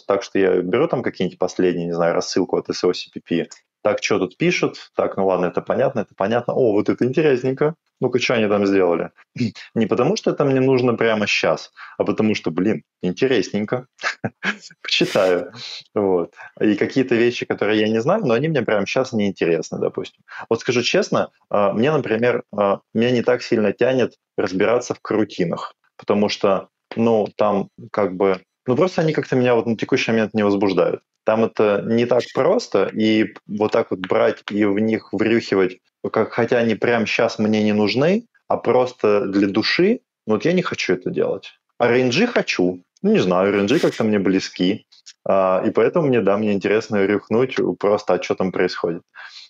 [0.06, 3.46] так что я беру там какие-нибудь последние, не знаю, рассылку от SOCPP,
[3.82, 7.74] так, что тут пишут, так, ну ладно, это понятно, это понятно, о, вот это интересненько,
[8.00, 9.10] ну-ка, что они там сделали?
[9.74, 13.86] Не потому, что это мне нужно прямо сейчас, а потому что, блин, интересненько,
[14.82, 15.52] почитаю,
[15.94, 16.34] вот.
[16.60, 20.22] И какие-то вещи, которые я не знаю, но они мне прямо сейчас не интересны, допустим.
[20.48, 25.74] Вот скажу честно, а, мне, например, а, меня не так сильно тянет разбираться в крутинах,
[25.96, 30.32] потому что, ну, там как бы ну, просто они как-то меня вот на текущий момент
[30.32, 31.02] не возбуждают.
[31.24, 35.78] Там это не так просто, и вот так вот брать и в них врюхивать,
[36.12, 40.52] как, хотя они прямо сейчас мне не нужны, а просто для души, ну вот я
[40.52, 41.52] не хочу это делать.
[41.78, 42.84] А рейнджи хочу.
[43.02, 44.86] Ну, не знаю, рейнджи как-то мне близки.
[45.26, 49.02] А, и поэтому мне, да, мне интересно рюхнуть просто, а что там происходит.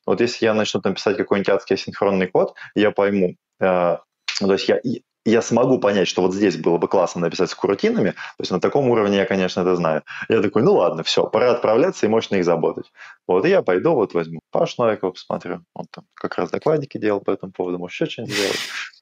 [0.07, 4.01] Вот если я начну там писать какой-нибудь адский асинхронный код, я пойму, а,
[4.39, 4.81] то есть я,
[5.25, 8.61] я смогу понять, что вот здесь было бы классно написать с курутинами, то есть на
[8.61, 10.03] таком уровне я, конечно, это знаю.
[10.29, 12.91] Я такой, ну ладно, все, пора отправляться и мощно их заботать.
[13.27, 17.21] Вот, и я пойду, вот возьму Паш Новикова, посмотрю, он там как раз докладики делал
[17.21, 18.61] по этому поводу, может, еще что-нибудь делать.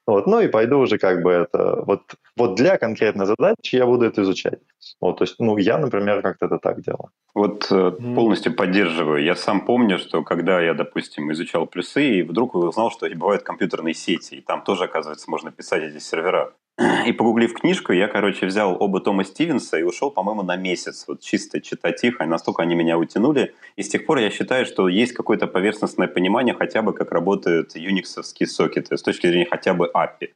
[0.09, 2.01] Вот, ну и пойду уже как бы это, вот,
[2.35, 4.59] вот для конкретной задачи я буду это изучать.
[4.99, 7.11] Вот, то есть, ну, я, например, как-то это так делаю.
[7.35, 9.23] Вот э, полностью поддерживаю.
[9.23, 13.93] Я сам помню, что когда я, допустим, изучал плюсы, и вдруг узнал, что бывают компьютерные
[13.93, 16.53] сети, и там тоже, оказывается, можно писать эти сервера.
[17.05, 21.05] И погуглив книжку, я, короче, взял оба Тома Стивенса и ушел, по-моему, на месяц.
[21.07, 23.53] Вот чисто читать их, и настолько они меня утянули.
[23.75, 27.75] И с тех пор я считаю, что есть какое-то поверхностное понимание хотя бы, как работают
[27.75, 30.29] юниксовские сокеты с точки зрения хотя бы API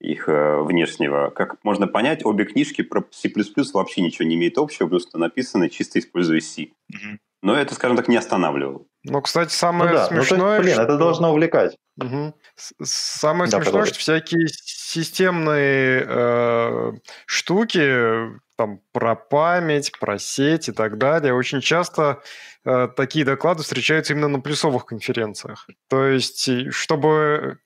[0.00, 1.30] их э, внешнего.
[1.30, 3.32] Как можно понять, обе книжки про C++
[3.72, 6.68] вообще ничего не имеют общего, потому что написаны чисто используя C.
[6.90, 7.18] Угу.
[7.42, 8.82] Но это, скажем так, не останавливало.
[9.04, 10.06] Ну, кстати, самое ну, да.
[10.06, 10.38] смешное...
[10.38, 10.82] Ну, есть, блин, что...
[10.82, 11.76] это должно увлекать.
[11.98, 12.34] Угу.
[12.82, 14.48] Самое да, смешное, что всякие
[14.96, 16.92] системные э,
[17.26, 22.22] штуки, там, про память, про сеть и так далее, очень часто
[22.64, 25.66] э, такие доклады встречаются именно на плюсовых конференциях.
[25.88, 27.58] То есть, чтобы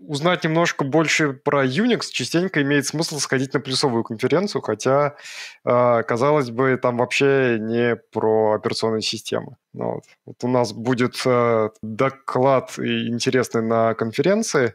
[0.00, 5.16] узнать немножко больше про Unix, частенько имеет смысл сходить на плюсовую конференцию, хотя,
[5.64, 9.56] э, казалось бы, там вообще не про операционные системы.
[9.72, 10.04] Ну вот.
[10.24, 14.74] вот у нас будет э, доклад интересный на конференции,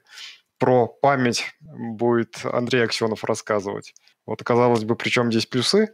[0.62, 3.96] про память будет Андрей Аксенов рассказывать.
[4.28, 5.92] Вот, казалось бы, причем здесь плюсы,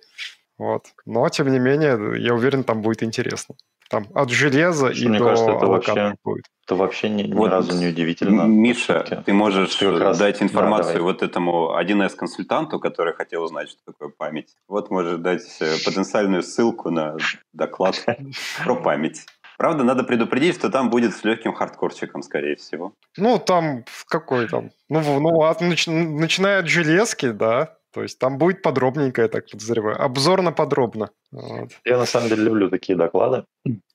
[0.58, 0.88] вот.
[1.06, 3.56] Но, тем не менее, я уверен, там будет интересно.
[3.90, 6.44] Там от железа Что, и мне до кажется, это вообще, будет.
[6.66, 8.42] Это вообще ни, ни вот, разу не удивительно.
[8.42, 10.18] Миша, ты можешь раз...
[10.18, 14.54] дать информацию да, вот этому 1С-консультанту, который хотел узнать, что такое память.
[14.68, 17.16] Вот может дать э, потенциальную ссылку на
[17.54, 18.06] доклад
[18.66, 19.26] про память.
[19.58, 22.94] Правда, надо предупредить, что там будет с легким хардкорчиком, скорее всего.
[23.18, 24.70] Ну, там какой там?
[24.88, 27.76] Ну, ну от, нач, начиная от железки, да.
[27.92, 30.00] То есть там будет подробненько, я так подозреваю.
[30.00, 31.10] Обзорно подробно.
[31.32, 31.72] Вот.
[31.84, 33.46] Я на самом деле люблю такие доклады.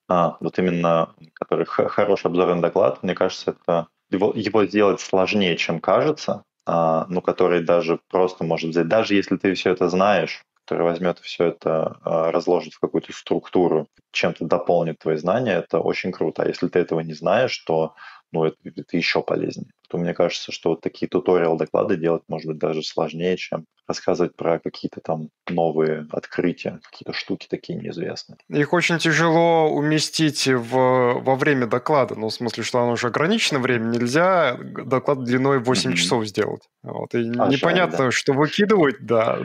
[0.08, 5.80] А, вот именно, который хороший обзорный доклад, мне кажется, это его, его сделать сложнее, чем
[5.80, 10.42] кажется, а, но который даже просто может взять, даже если ты все это знаешь,
[10.72, 16.12] который возьмет все это, а, разложит в какую-то структуру, чем-то дополнит твои знания, это очень
[16.12, 16.42] круто.
[16.42, 17.94] А если ты этого не знаешь, то
[18.32, 19.70] ну, это, это еще полезнее.
[19.92, 24.58] То мне кажется, что вот такие туториал-доклады делать может быть даже сложнее, чем рассказывать про
[24.58, 28.38] какие-то там новые открытия, какие-то штуки такие неизвестные.
[28.48, 33.58] Их очень тяжело уместить в, во время доклада, ну, в смысле, что оно уже ограничено
[33.58, 35.94] время, нельзя доклад длиной 8 mm-hmm.
[35.96, 36.62] часов сделать.
[36.82, 38.12] Вот, и а, непонятно, жаль, да.
[38.12, 39.40] что выкидывать, да.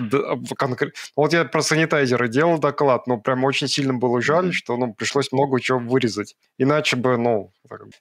[0.57, 0.95] Конкрет...
[1.15, 4.53] Вот я про санитайзеры делал доклад, но прям очень сильно было жаль, mm-hmm.
[4.53, 6.35] что ну, пришлось много чего вырезать.
[6.57, 7.51] Иначе бы, ну,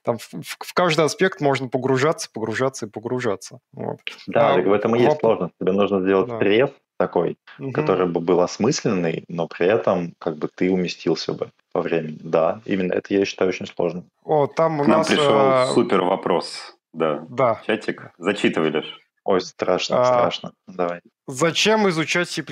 [0.03, 3.59] там в, в каждый аспект можно погружаться, погружаться и погружаться.
[3.73, 3.99] Вот.
[4.27, 5.19] Да, а, в этом и есть воп...
[5.19, 5.53] сложность.
[5.59, 6.37] Тебе нужно сделать да.
[6.37, 7.71] пресс такой, угу.
[7.71, 12.19] который бы был осмысленный, но при этом как бы ты уместился бы по времени.
[12.21, 14.03] Да, именно это я считаю очень сложно.
[14.23, 15.67] О, там у К нам нас, пришел а...
[15.73, 16.75] супер вопрос.
[16.93, 17.25] Да.
[17.29, 17.61] Да.
[17.65, 18.11] Чатик.
[18.17, 18.99] Зачитывай, Леш.
[19.23, 20.05] Ой, страшно, а...
[20.05, 20.53] страшно.
[20.67, 21.01] Давай.
[21.27, 22.43] Зачем изучать C++,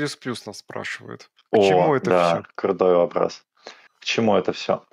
[0.46, 1.30] нас спрашивают.
[1.50, 2.44] Почему О, это да, все?
[2.56, 3.44] крутой вопрос.
[4.00, 4.84] К чему это все?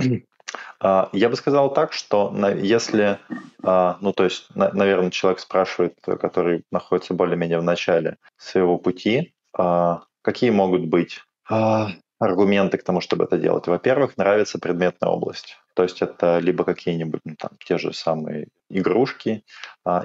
[0.80, 3.18] А, я бы сказал так, что если,
[3.62, 10.03] а, ну то есть, наверное, человек спрашивает, который находится более-менее в начале своего пути, а,
[10.22, 11.20] какие могут быть
[12.18, 13.66] аргументы к тому, чтобы это делать?
[13.66, 15.57] Во-первых, нравится предметная область.
[15.74, 19.44] То есть это либо какие-нибудь ну, там, те же самые игрушки,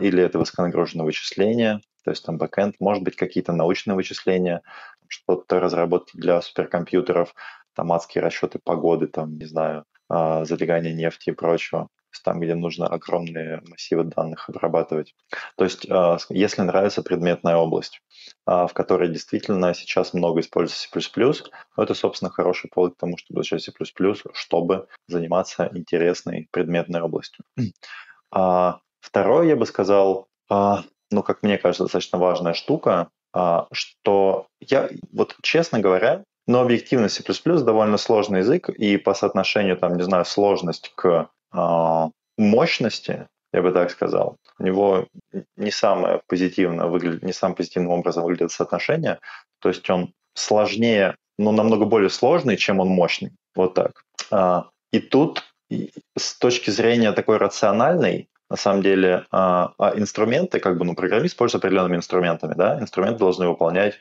[0.01, 4.61] или это высоконагруженное вычисление, то есть там бэкэнд, может быть, какие-то научные вычисления,
[5.09, 7.35] что-то разработки для суперкомпьютеров,
[7.75, 11.89] там адские расчеты погоды, там, не знаю, а, залегание нефти и прочего
[12.23, 15.15] там, где нужно огромные массивы данных обрабатывать.
[15.55, 18.01] То есть, а, если нравится предметная область,
[18.45, 21.21] а, в которой действительно сейчас много используется C++,
[21.77, 23.71] ну, это, собственно, хороший повод к тому, чтобы изучать C++,
[24.33, 27.45] чтобы заниматься интересной предметной областью.
[28.99, 33.09] Второе, я бы сказал, ну, как мне кажется, достаточно важная штука,
[33.71, 37.23] что я, вот честно говоря, но объективно C++
[37.63, 41.29] довольно сложный язык, и по соотношению, там, не знаю, сложность к
[42.37, 45.07] мощности, я бы так сказал, у него
[45.55, 49.19] не самое позитивно выглядит, не самым позитивным образом выглядит соотношение.
[49.59, 53.31] То есть он сложнее, но намного более сложный, чем он мощный.
[53.55, 54.03] Вот так.
[54.31, 55.43] А, и тут
[56.17, 61.57] с точки зрения такой рациональной, на самом деле, а инструменты, как бы, ну, программист пользуется
[61.57, 63.95] определенными инструментами, да, инструменты должны выполнять,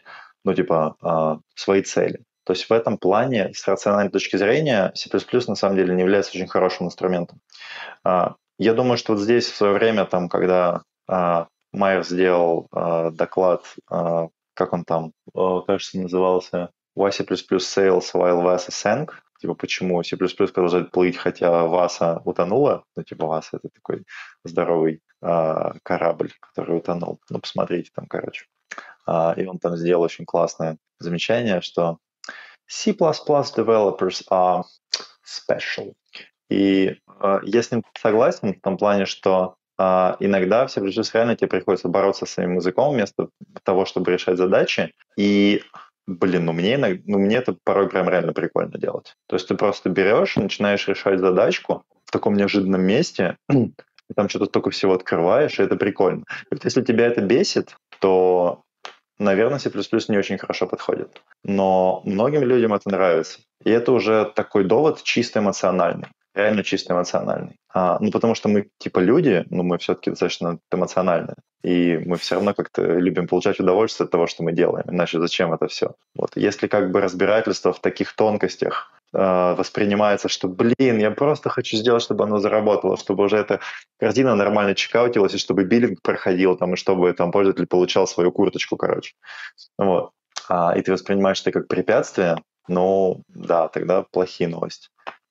[0.44, 2.20] ну, типа, а, свои цели.
[2.46, 5.10] То есть в этом плане, с рациональной точки зрения, C++
[5.48, 7.40] на самом деле не является очень хорошим инструментом.
[8.04, 13.10] А, я думаю, что вот здесь в свое время, там, когда а, Майер сделал а,
[13.10, 20.16] доклад, как он там, кажется, назывался Why C++ Sales While Vasa Sank, типа почему C++
[20.16, 24.04] продолжает плыть, хотя Васа утонула, ну типа Васа это такой
[24.44, 27.18] здоровый корабль, который утонул.
[27.28, 28.46] Ну посмотрите там, короче.
[29.36, 31.98] и он там сделал очень классное замечание, что
[32.66, 34.64] C++ developers are
[35.24, 35.94] special.
[36.48, 41.36] И э, я с ним согласен в том плане, что э, иногда в C++ реально
[41.36, 43.28] тебе приходится бороться с своим языком вместо
[43.64, 44.92] того, чтобы решать задачи.
[45.16, 45.62] И,
[46.06, 49.16] блин, ну мне, иногда, ну мне это порой прям реально прикольно делать.
[49.26, 54.28] То есть ты просто берешь и начинаешь решать задачку в таком неожиданном месте, и там
[54.28, 56.24] что-то только всего открываешь, и это прикольно.
[56.50, 58.62] И вот если тебя это бесит, то
[59.18, 59.70] наверное, C++
[60.08, 61.22] не очень хорошо подходит.
[61.44, 63.40] Но многим людям это нравится.
[63.64, 66.08] И это уже такой довод чисто эмоциональный.
[66.34, 67.56] Реально чисто эмоциональный.
[67.72, 71.36] А, ну, потому что мы, типа, люди, ну, мы все-таки достаточно эмоциональные.
[71.62, 74.84] И мы все равно как-то любим получать удовольствие от того, что мы делаем.
[74.88, 75.94] Иначе зачем это все?
[76.14, 76.30] Вот.
[76.36, 82.24] Если как бы разбирательство в таких тонкостях воспринимается, что, блин, я просто хочу сделать, чтобы
[82.24, 83.60] оно заработало, чтобы уже эта
[83.98, 88.76] картина нормально чекаутилась, и чтобы биллинг проходил, там, и чтобы там пользователь получал свою курточку,
[88.76, 89.14] короче.
[89.78, 90.10] Вот.
[90.48, 94.88] А, и ты воспринимаешь это как препятствие, ну, да, тогда плохие новости.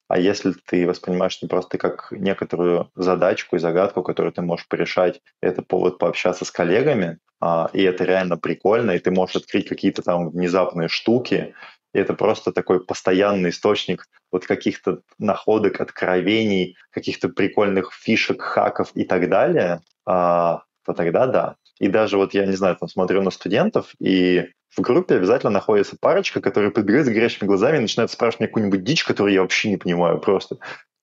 [0.08, 5.20] А если ты воспринимаешь не просто как некоторую задачку и загадку, которую ты можешь порешать,
[5.42, 10.04] это повод пообщаться с коллегами, а, и это реально прикольно, и ты можешь открыть какие-то
[10.04, 11.56] там внезапные штуки,
[11.96, 19.06] и это просто такой постоянный источник вот каких-то находок, откровений, каких-то прикольных фишек, хаков и
[19.06, 21.56] так далее, а, то тогда да.
[21.80, 25.96] И даже вот я, не знаю, там смотрю на студентов, и в группе обязательно находится
[25.98, 29.70] парочка, которая подбегает с горящими глазами и начинает спрашивать мне какую-нибудь дичь, которую я вообще
[29.70, 30.58] не понимаю просто.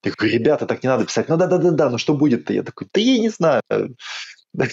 [0.05, 1.31] Я говорю, ребята, так не надо писать.
[1.31, 2.53] Ну да-да-да-да, ну что будет-то?
[2.53, 3.63] Я такой, да я не знаю.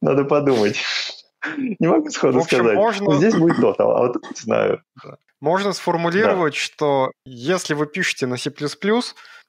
[0.00, 0.76] Надо подумать.
[1.56, 2.74] Не могу сходу сказать.
[2.74, 3.16] Можно...
[3.16, 4.82] Здесь будет то, а вот не знаю.
[5.40, 6.58] Можно сформулировать, да.
[6.58, 8.50] что если вы пишете на C++,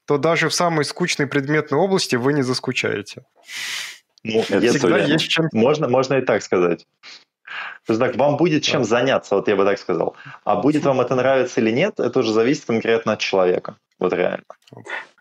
[0.05, 3.25] то даже в самой скучной предметной области вы не заскучаете.
[4.23, 5.49] Ну, Всегда есть чем...
[5.51, 6.87] Можно, можно и так сказать.
[7.85, 10.15] То есть так, вам будет чем заняться, вот я бы так сказал.
[10.43, 13.75] А будет вам это нравиться или нет, это уже зависит конкретно от человека.
[13.99, 14.45] Вот реально.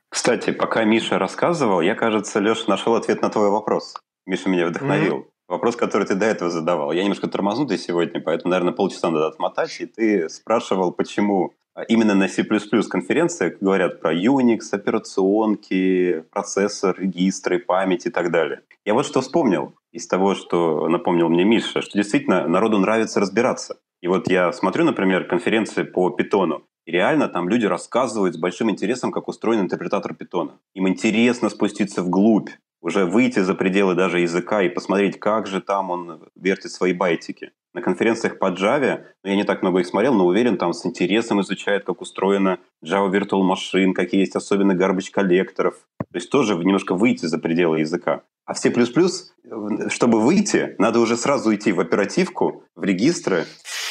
[0.08, 3.96] Кстати, пока Миша рассказывал, я, кажется, Леша нашел ответ на твой вопрос.
[4.26, 5.18] Миша меня вдохновил.
[5.18, 5.30] Mm-hmm.
[5.50, 6.92] Вопрос, который ты до этого задавал.
[6.92, 9.80] Я немножко тормознутый сегодня, поэтому, наверное, полчаса надо отмотать.
[9.80, 11.54] И ты спрашивал, почему
[11.88, 18.60] именно на C++ конференциях говорят про Unix, операционки, процессор, регистры, память и так далее.
[18.84, 23.76] Я вот что вспомнил из того, что напомнил мне Миша, что действительно народу нравится разбираться.
[24.00, 28.70] И вот я смотрю, например, конференции по питону, и реально там люди рассказывают с большим
[28.70, 30.60] интересом, как устроен интерпретатор питона.
[30.74, 35.90] Им интересно спуститься вглубь, уже выйти за пределы даже языка и посмотреть, как же там
[35.90, 37.52] он вертит свои байтики.
[37.72, 40.84] На конференциях по Java, ну, я не так много их смотрел, но уверен, там с
[40.84, 45.76] интересом изучают, как устроена Java Virtual Machine, какие есть особенно garbage коллекторов.
[45.98, 48.22] То есть тоже немножко выйти за пределы языка.
[48.44, 48.72] А в C++,
[49.88, 53.44] чтобы выйти, надо уже сразу идти в оперативку, в регистры,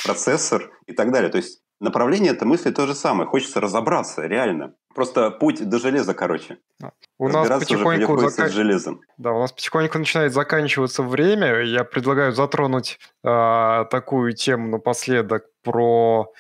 [0.04, 1.30] процессор и так далее.
[1.30, 3.28] То есть направление этой мысли то же самое.
[3.30, 4.74] Хочется разобраться, реально.
[4.94, 6.58] Просто путь до железа короче.
[7.18, 8.50] У нас потихоньку зака...
[8.50, 9.02] с железом.
[9.18, 11.62] Да, у нас потихоньку начинает заканчиваться время.
[11.62, 16.32] Я предлагаю затронуть э, такую тему напоследок про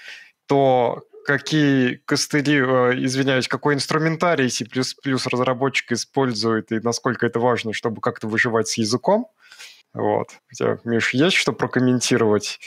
[0.48, 4.66] то, какие костыли, э, извиняюсь, какой инструментарий C++
[5.06, 9.28] разработчик использует и насколько это важно, чтобы как-то выживать с языком.
[9.94, 10.30] Вот.
[10.52, 12.60] У тебя, Миш, есть что прокомментировать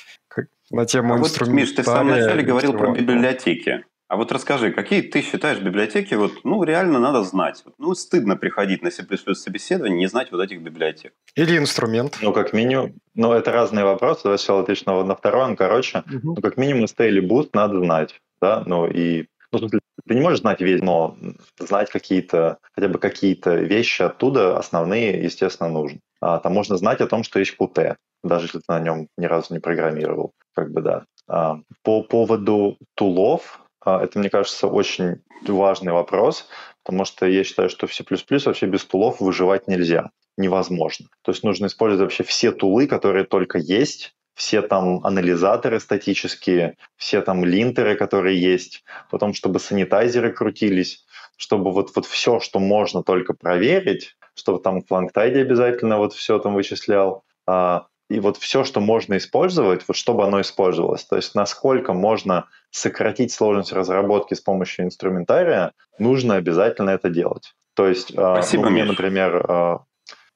[0.70, 1.66] на тему а инструментария?
[1.66, 3.84] Вот, Миш, ты в самом начале говорил про библиотеки.
[4.12, 7.64] А вот расскажи, какие ты считаешь библиотеки, вот, ну, реально надо знать?
[7.78, 11.14] Ну, стыдно приходить на C++ собеседование не знать вот этих библиотек.
[11.34, 12.18] Или инструмент.
[12.20, 14.24] Ну, как минимум, ну, это разные вопросы.
[14.24, 16.34] Давай сначала отвечу на, на второй, ну, короче, угу.
[16.34, 20.60] ну, как минимум или Boost надо знать, да, ну, и ну, ты не можешь знать
[20.60, 21.16] весь, но
[21.58, 26.00] знать какие-то, хотя бы какие-то вещи оттуда, основные, естественно, нужно.
[26.20, 29.26] А, там можно знать о том, что есть Qt, даже если ты на нем ни
[29.26, 30.32] разу не программировал.
[30.54, 31.04] Как бы да.
[31.28, 36.48] А, по поводу тулов, а, это, мне кажется, очень важный вопрос,
[36.84, 38.04] потому что я считаю, что в C++
[38.46, 41.08] вообще без тулов выживать нельзя, невозможно.
[41.22, 47.20] То есть нужно использовать вообще все тулы, которые только есть, все там анализаторы статические, все
[47.22, 51.04] там линтеры, которые есть, потом, чтобы санитайзеры крутились,
[51.36, 56.54] чтобы вот, вот все, что можно только проверить, чтобы там LangTide обязательно вот все там
[56.54, 61.04] вычислял, а, и вот все, что можно использовать, вот чтобы оно использовалось.
[61.04, 67.54] То есть насколько можно сократить сложность разработки с помощью инструментария, нужно обязательно это делать.
[67.74, 69.84] То есть, а, Спасибо, ну, мне, например, а,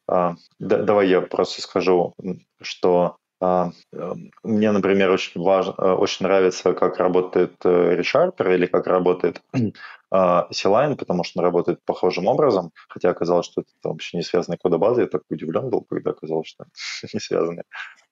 [0.08, 2.14] а, да, давай я просто скажу,
[2.62, 3.16] что
[4.42, 9.42] мне, например, очень важно, э, очень нравится, как работает ReSharper или как работает
[10.12, 15.02] C-Line, потому что он работает похожим образом, хотя оказалось, что это вообще не связанные кодобазы.
[15.02, 16.64] Я так удивлен был, когда оказалось, что
[17.12, 17.64] не связанные.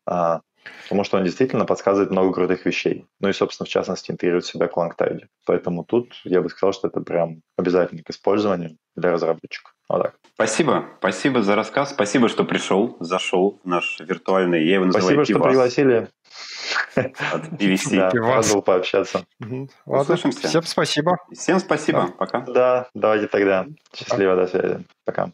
[0.07, 0.41] А,
[0.85, 3.07] потому что он действительно подсказывает много крутых вещей.
[3.21, 5.29] Ну и, собственно, в частности, интегрирует себя к лангтайде.
[5.47, 9.74] Поэтому тут я бы сказал, что это прям обязательно к использованию для разработчиков.
[9.89, 10.15] Вот так.
[10.35, 10.87] Спасибо.
[10.99, 11.91] Спасибо за рассказ.
[11.91, 16.09] Спасибо, что пришел, зашел в наш виртуальный, я его называю Спасибо, что пригласили.
[16.97, 17.97] От PVC.
[17.97, 19.25] Да, рад был пообщаться.
[19.41, 19.69] Угу.
[19.87, 20.49] Услышимся.
[20.49, 21.19] Всем спасибо.
[21.33, 22.09] Всем спасибо.
[22.19, 22.41] Пока.
[22.41, 23.67] Да, давайте тогда.
[23.95, 24.85] Счастливо, до связи.
[25.05, 25.31] Пока.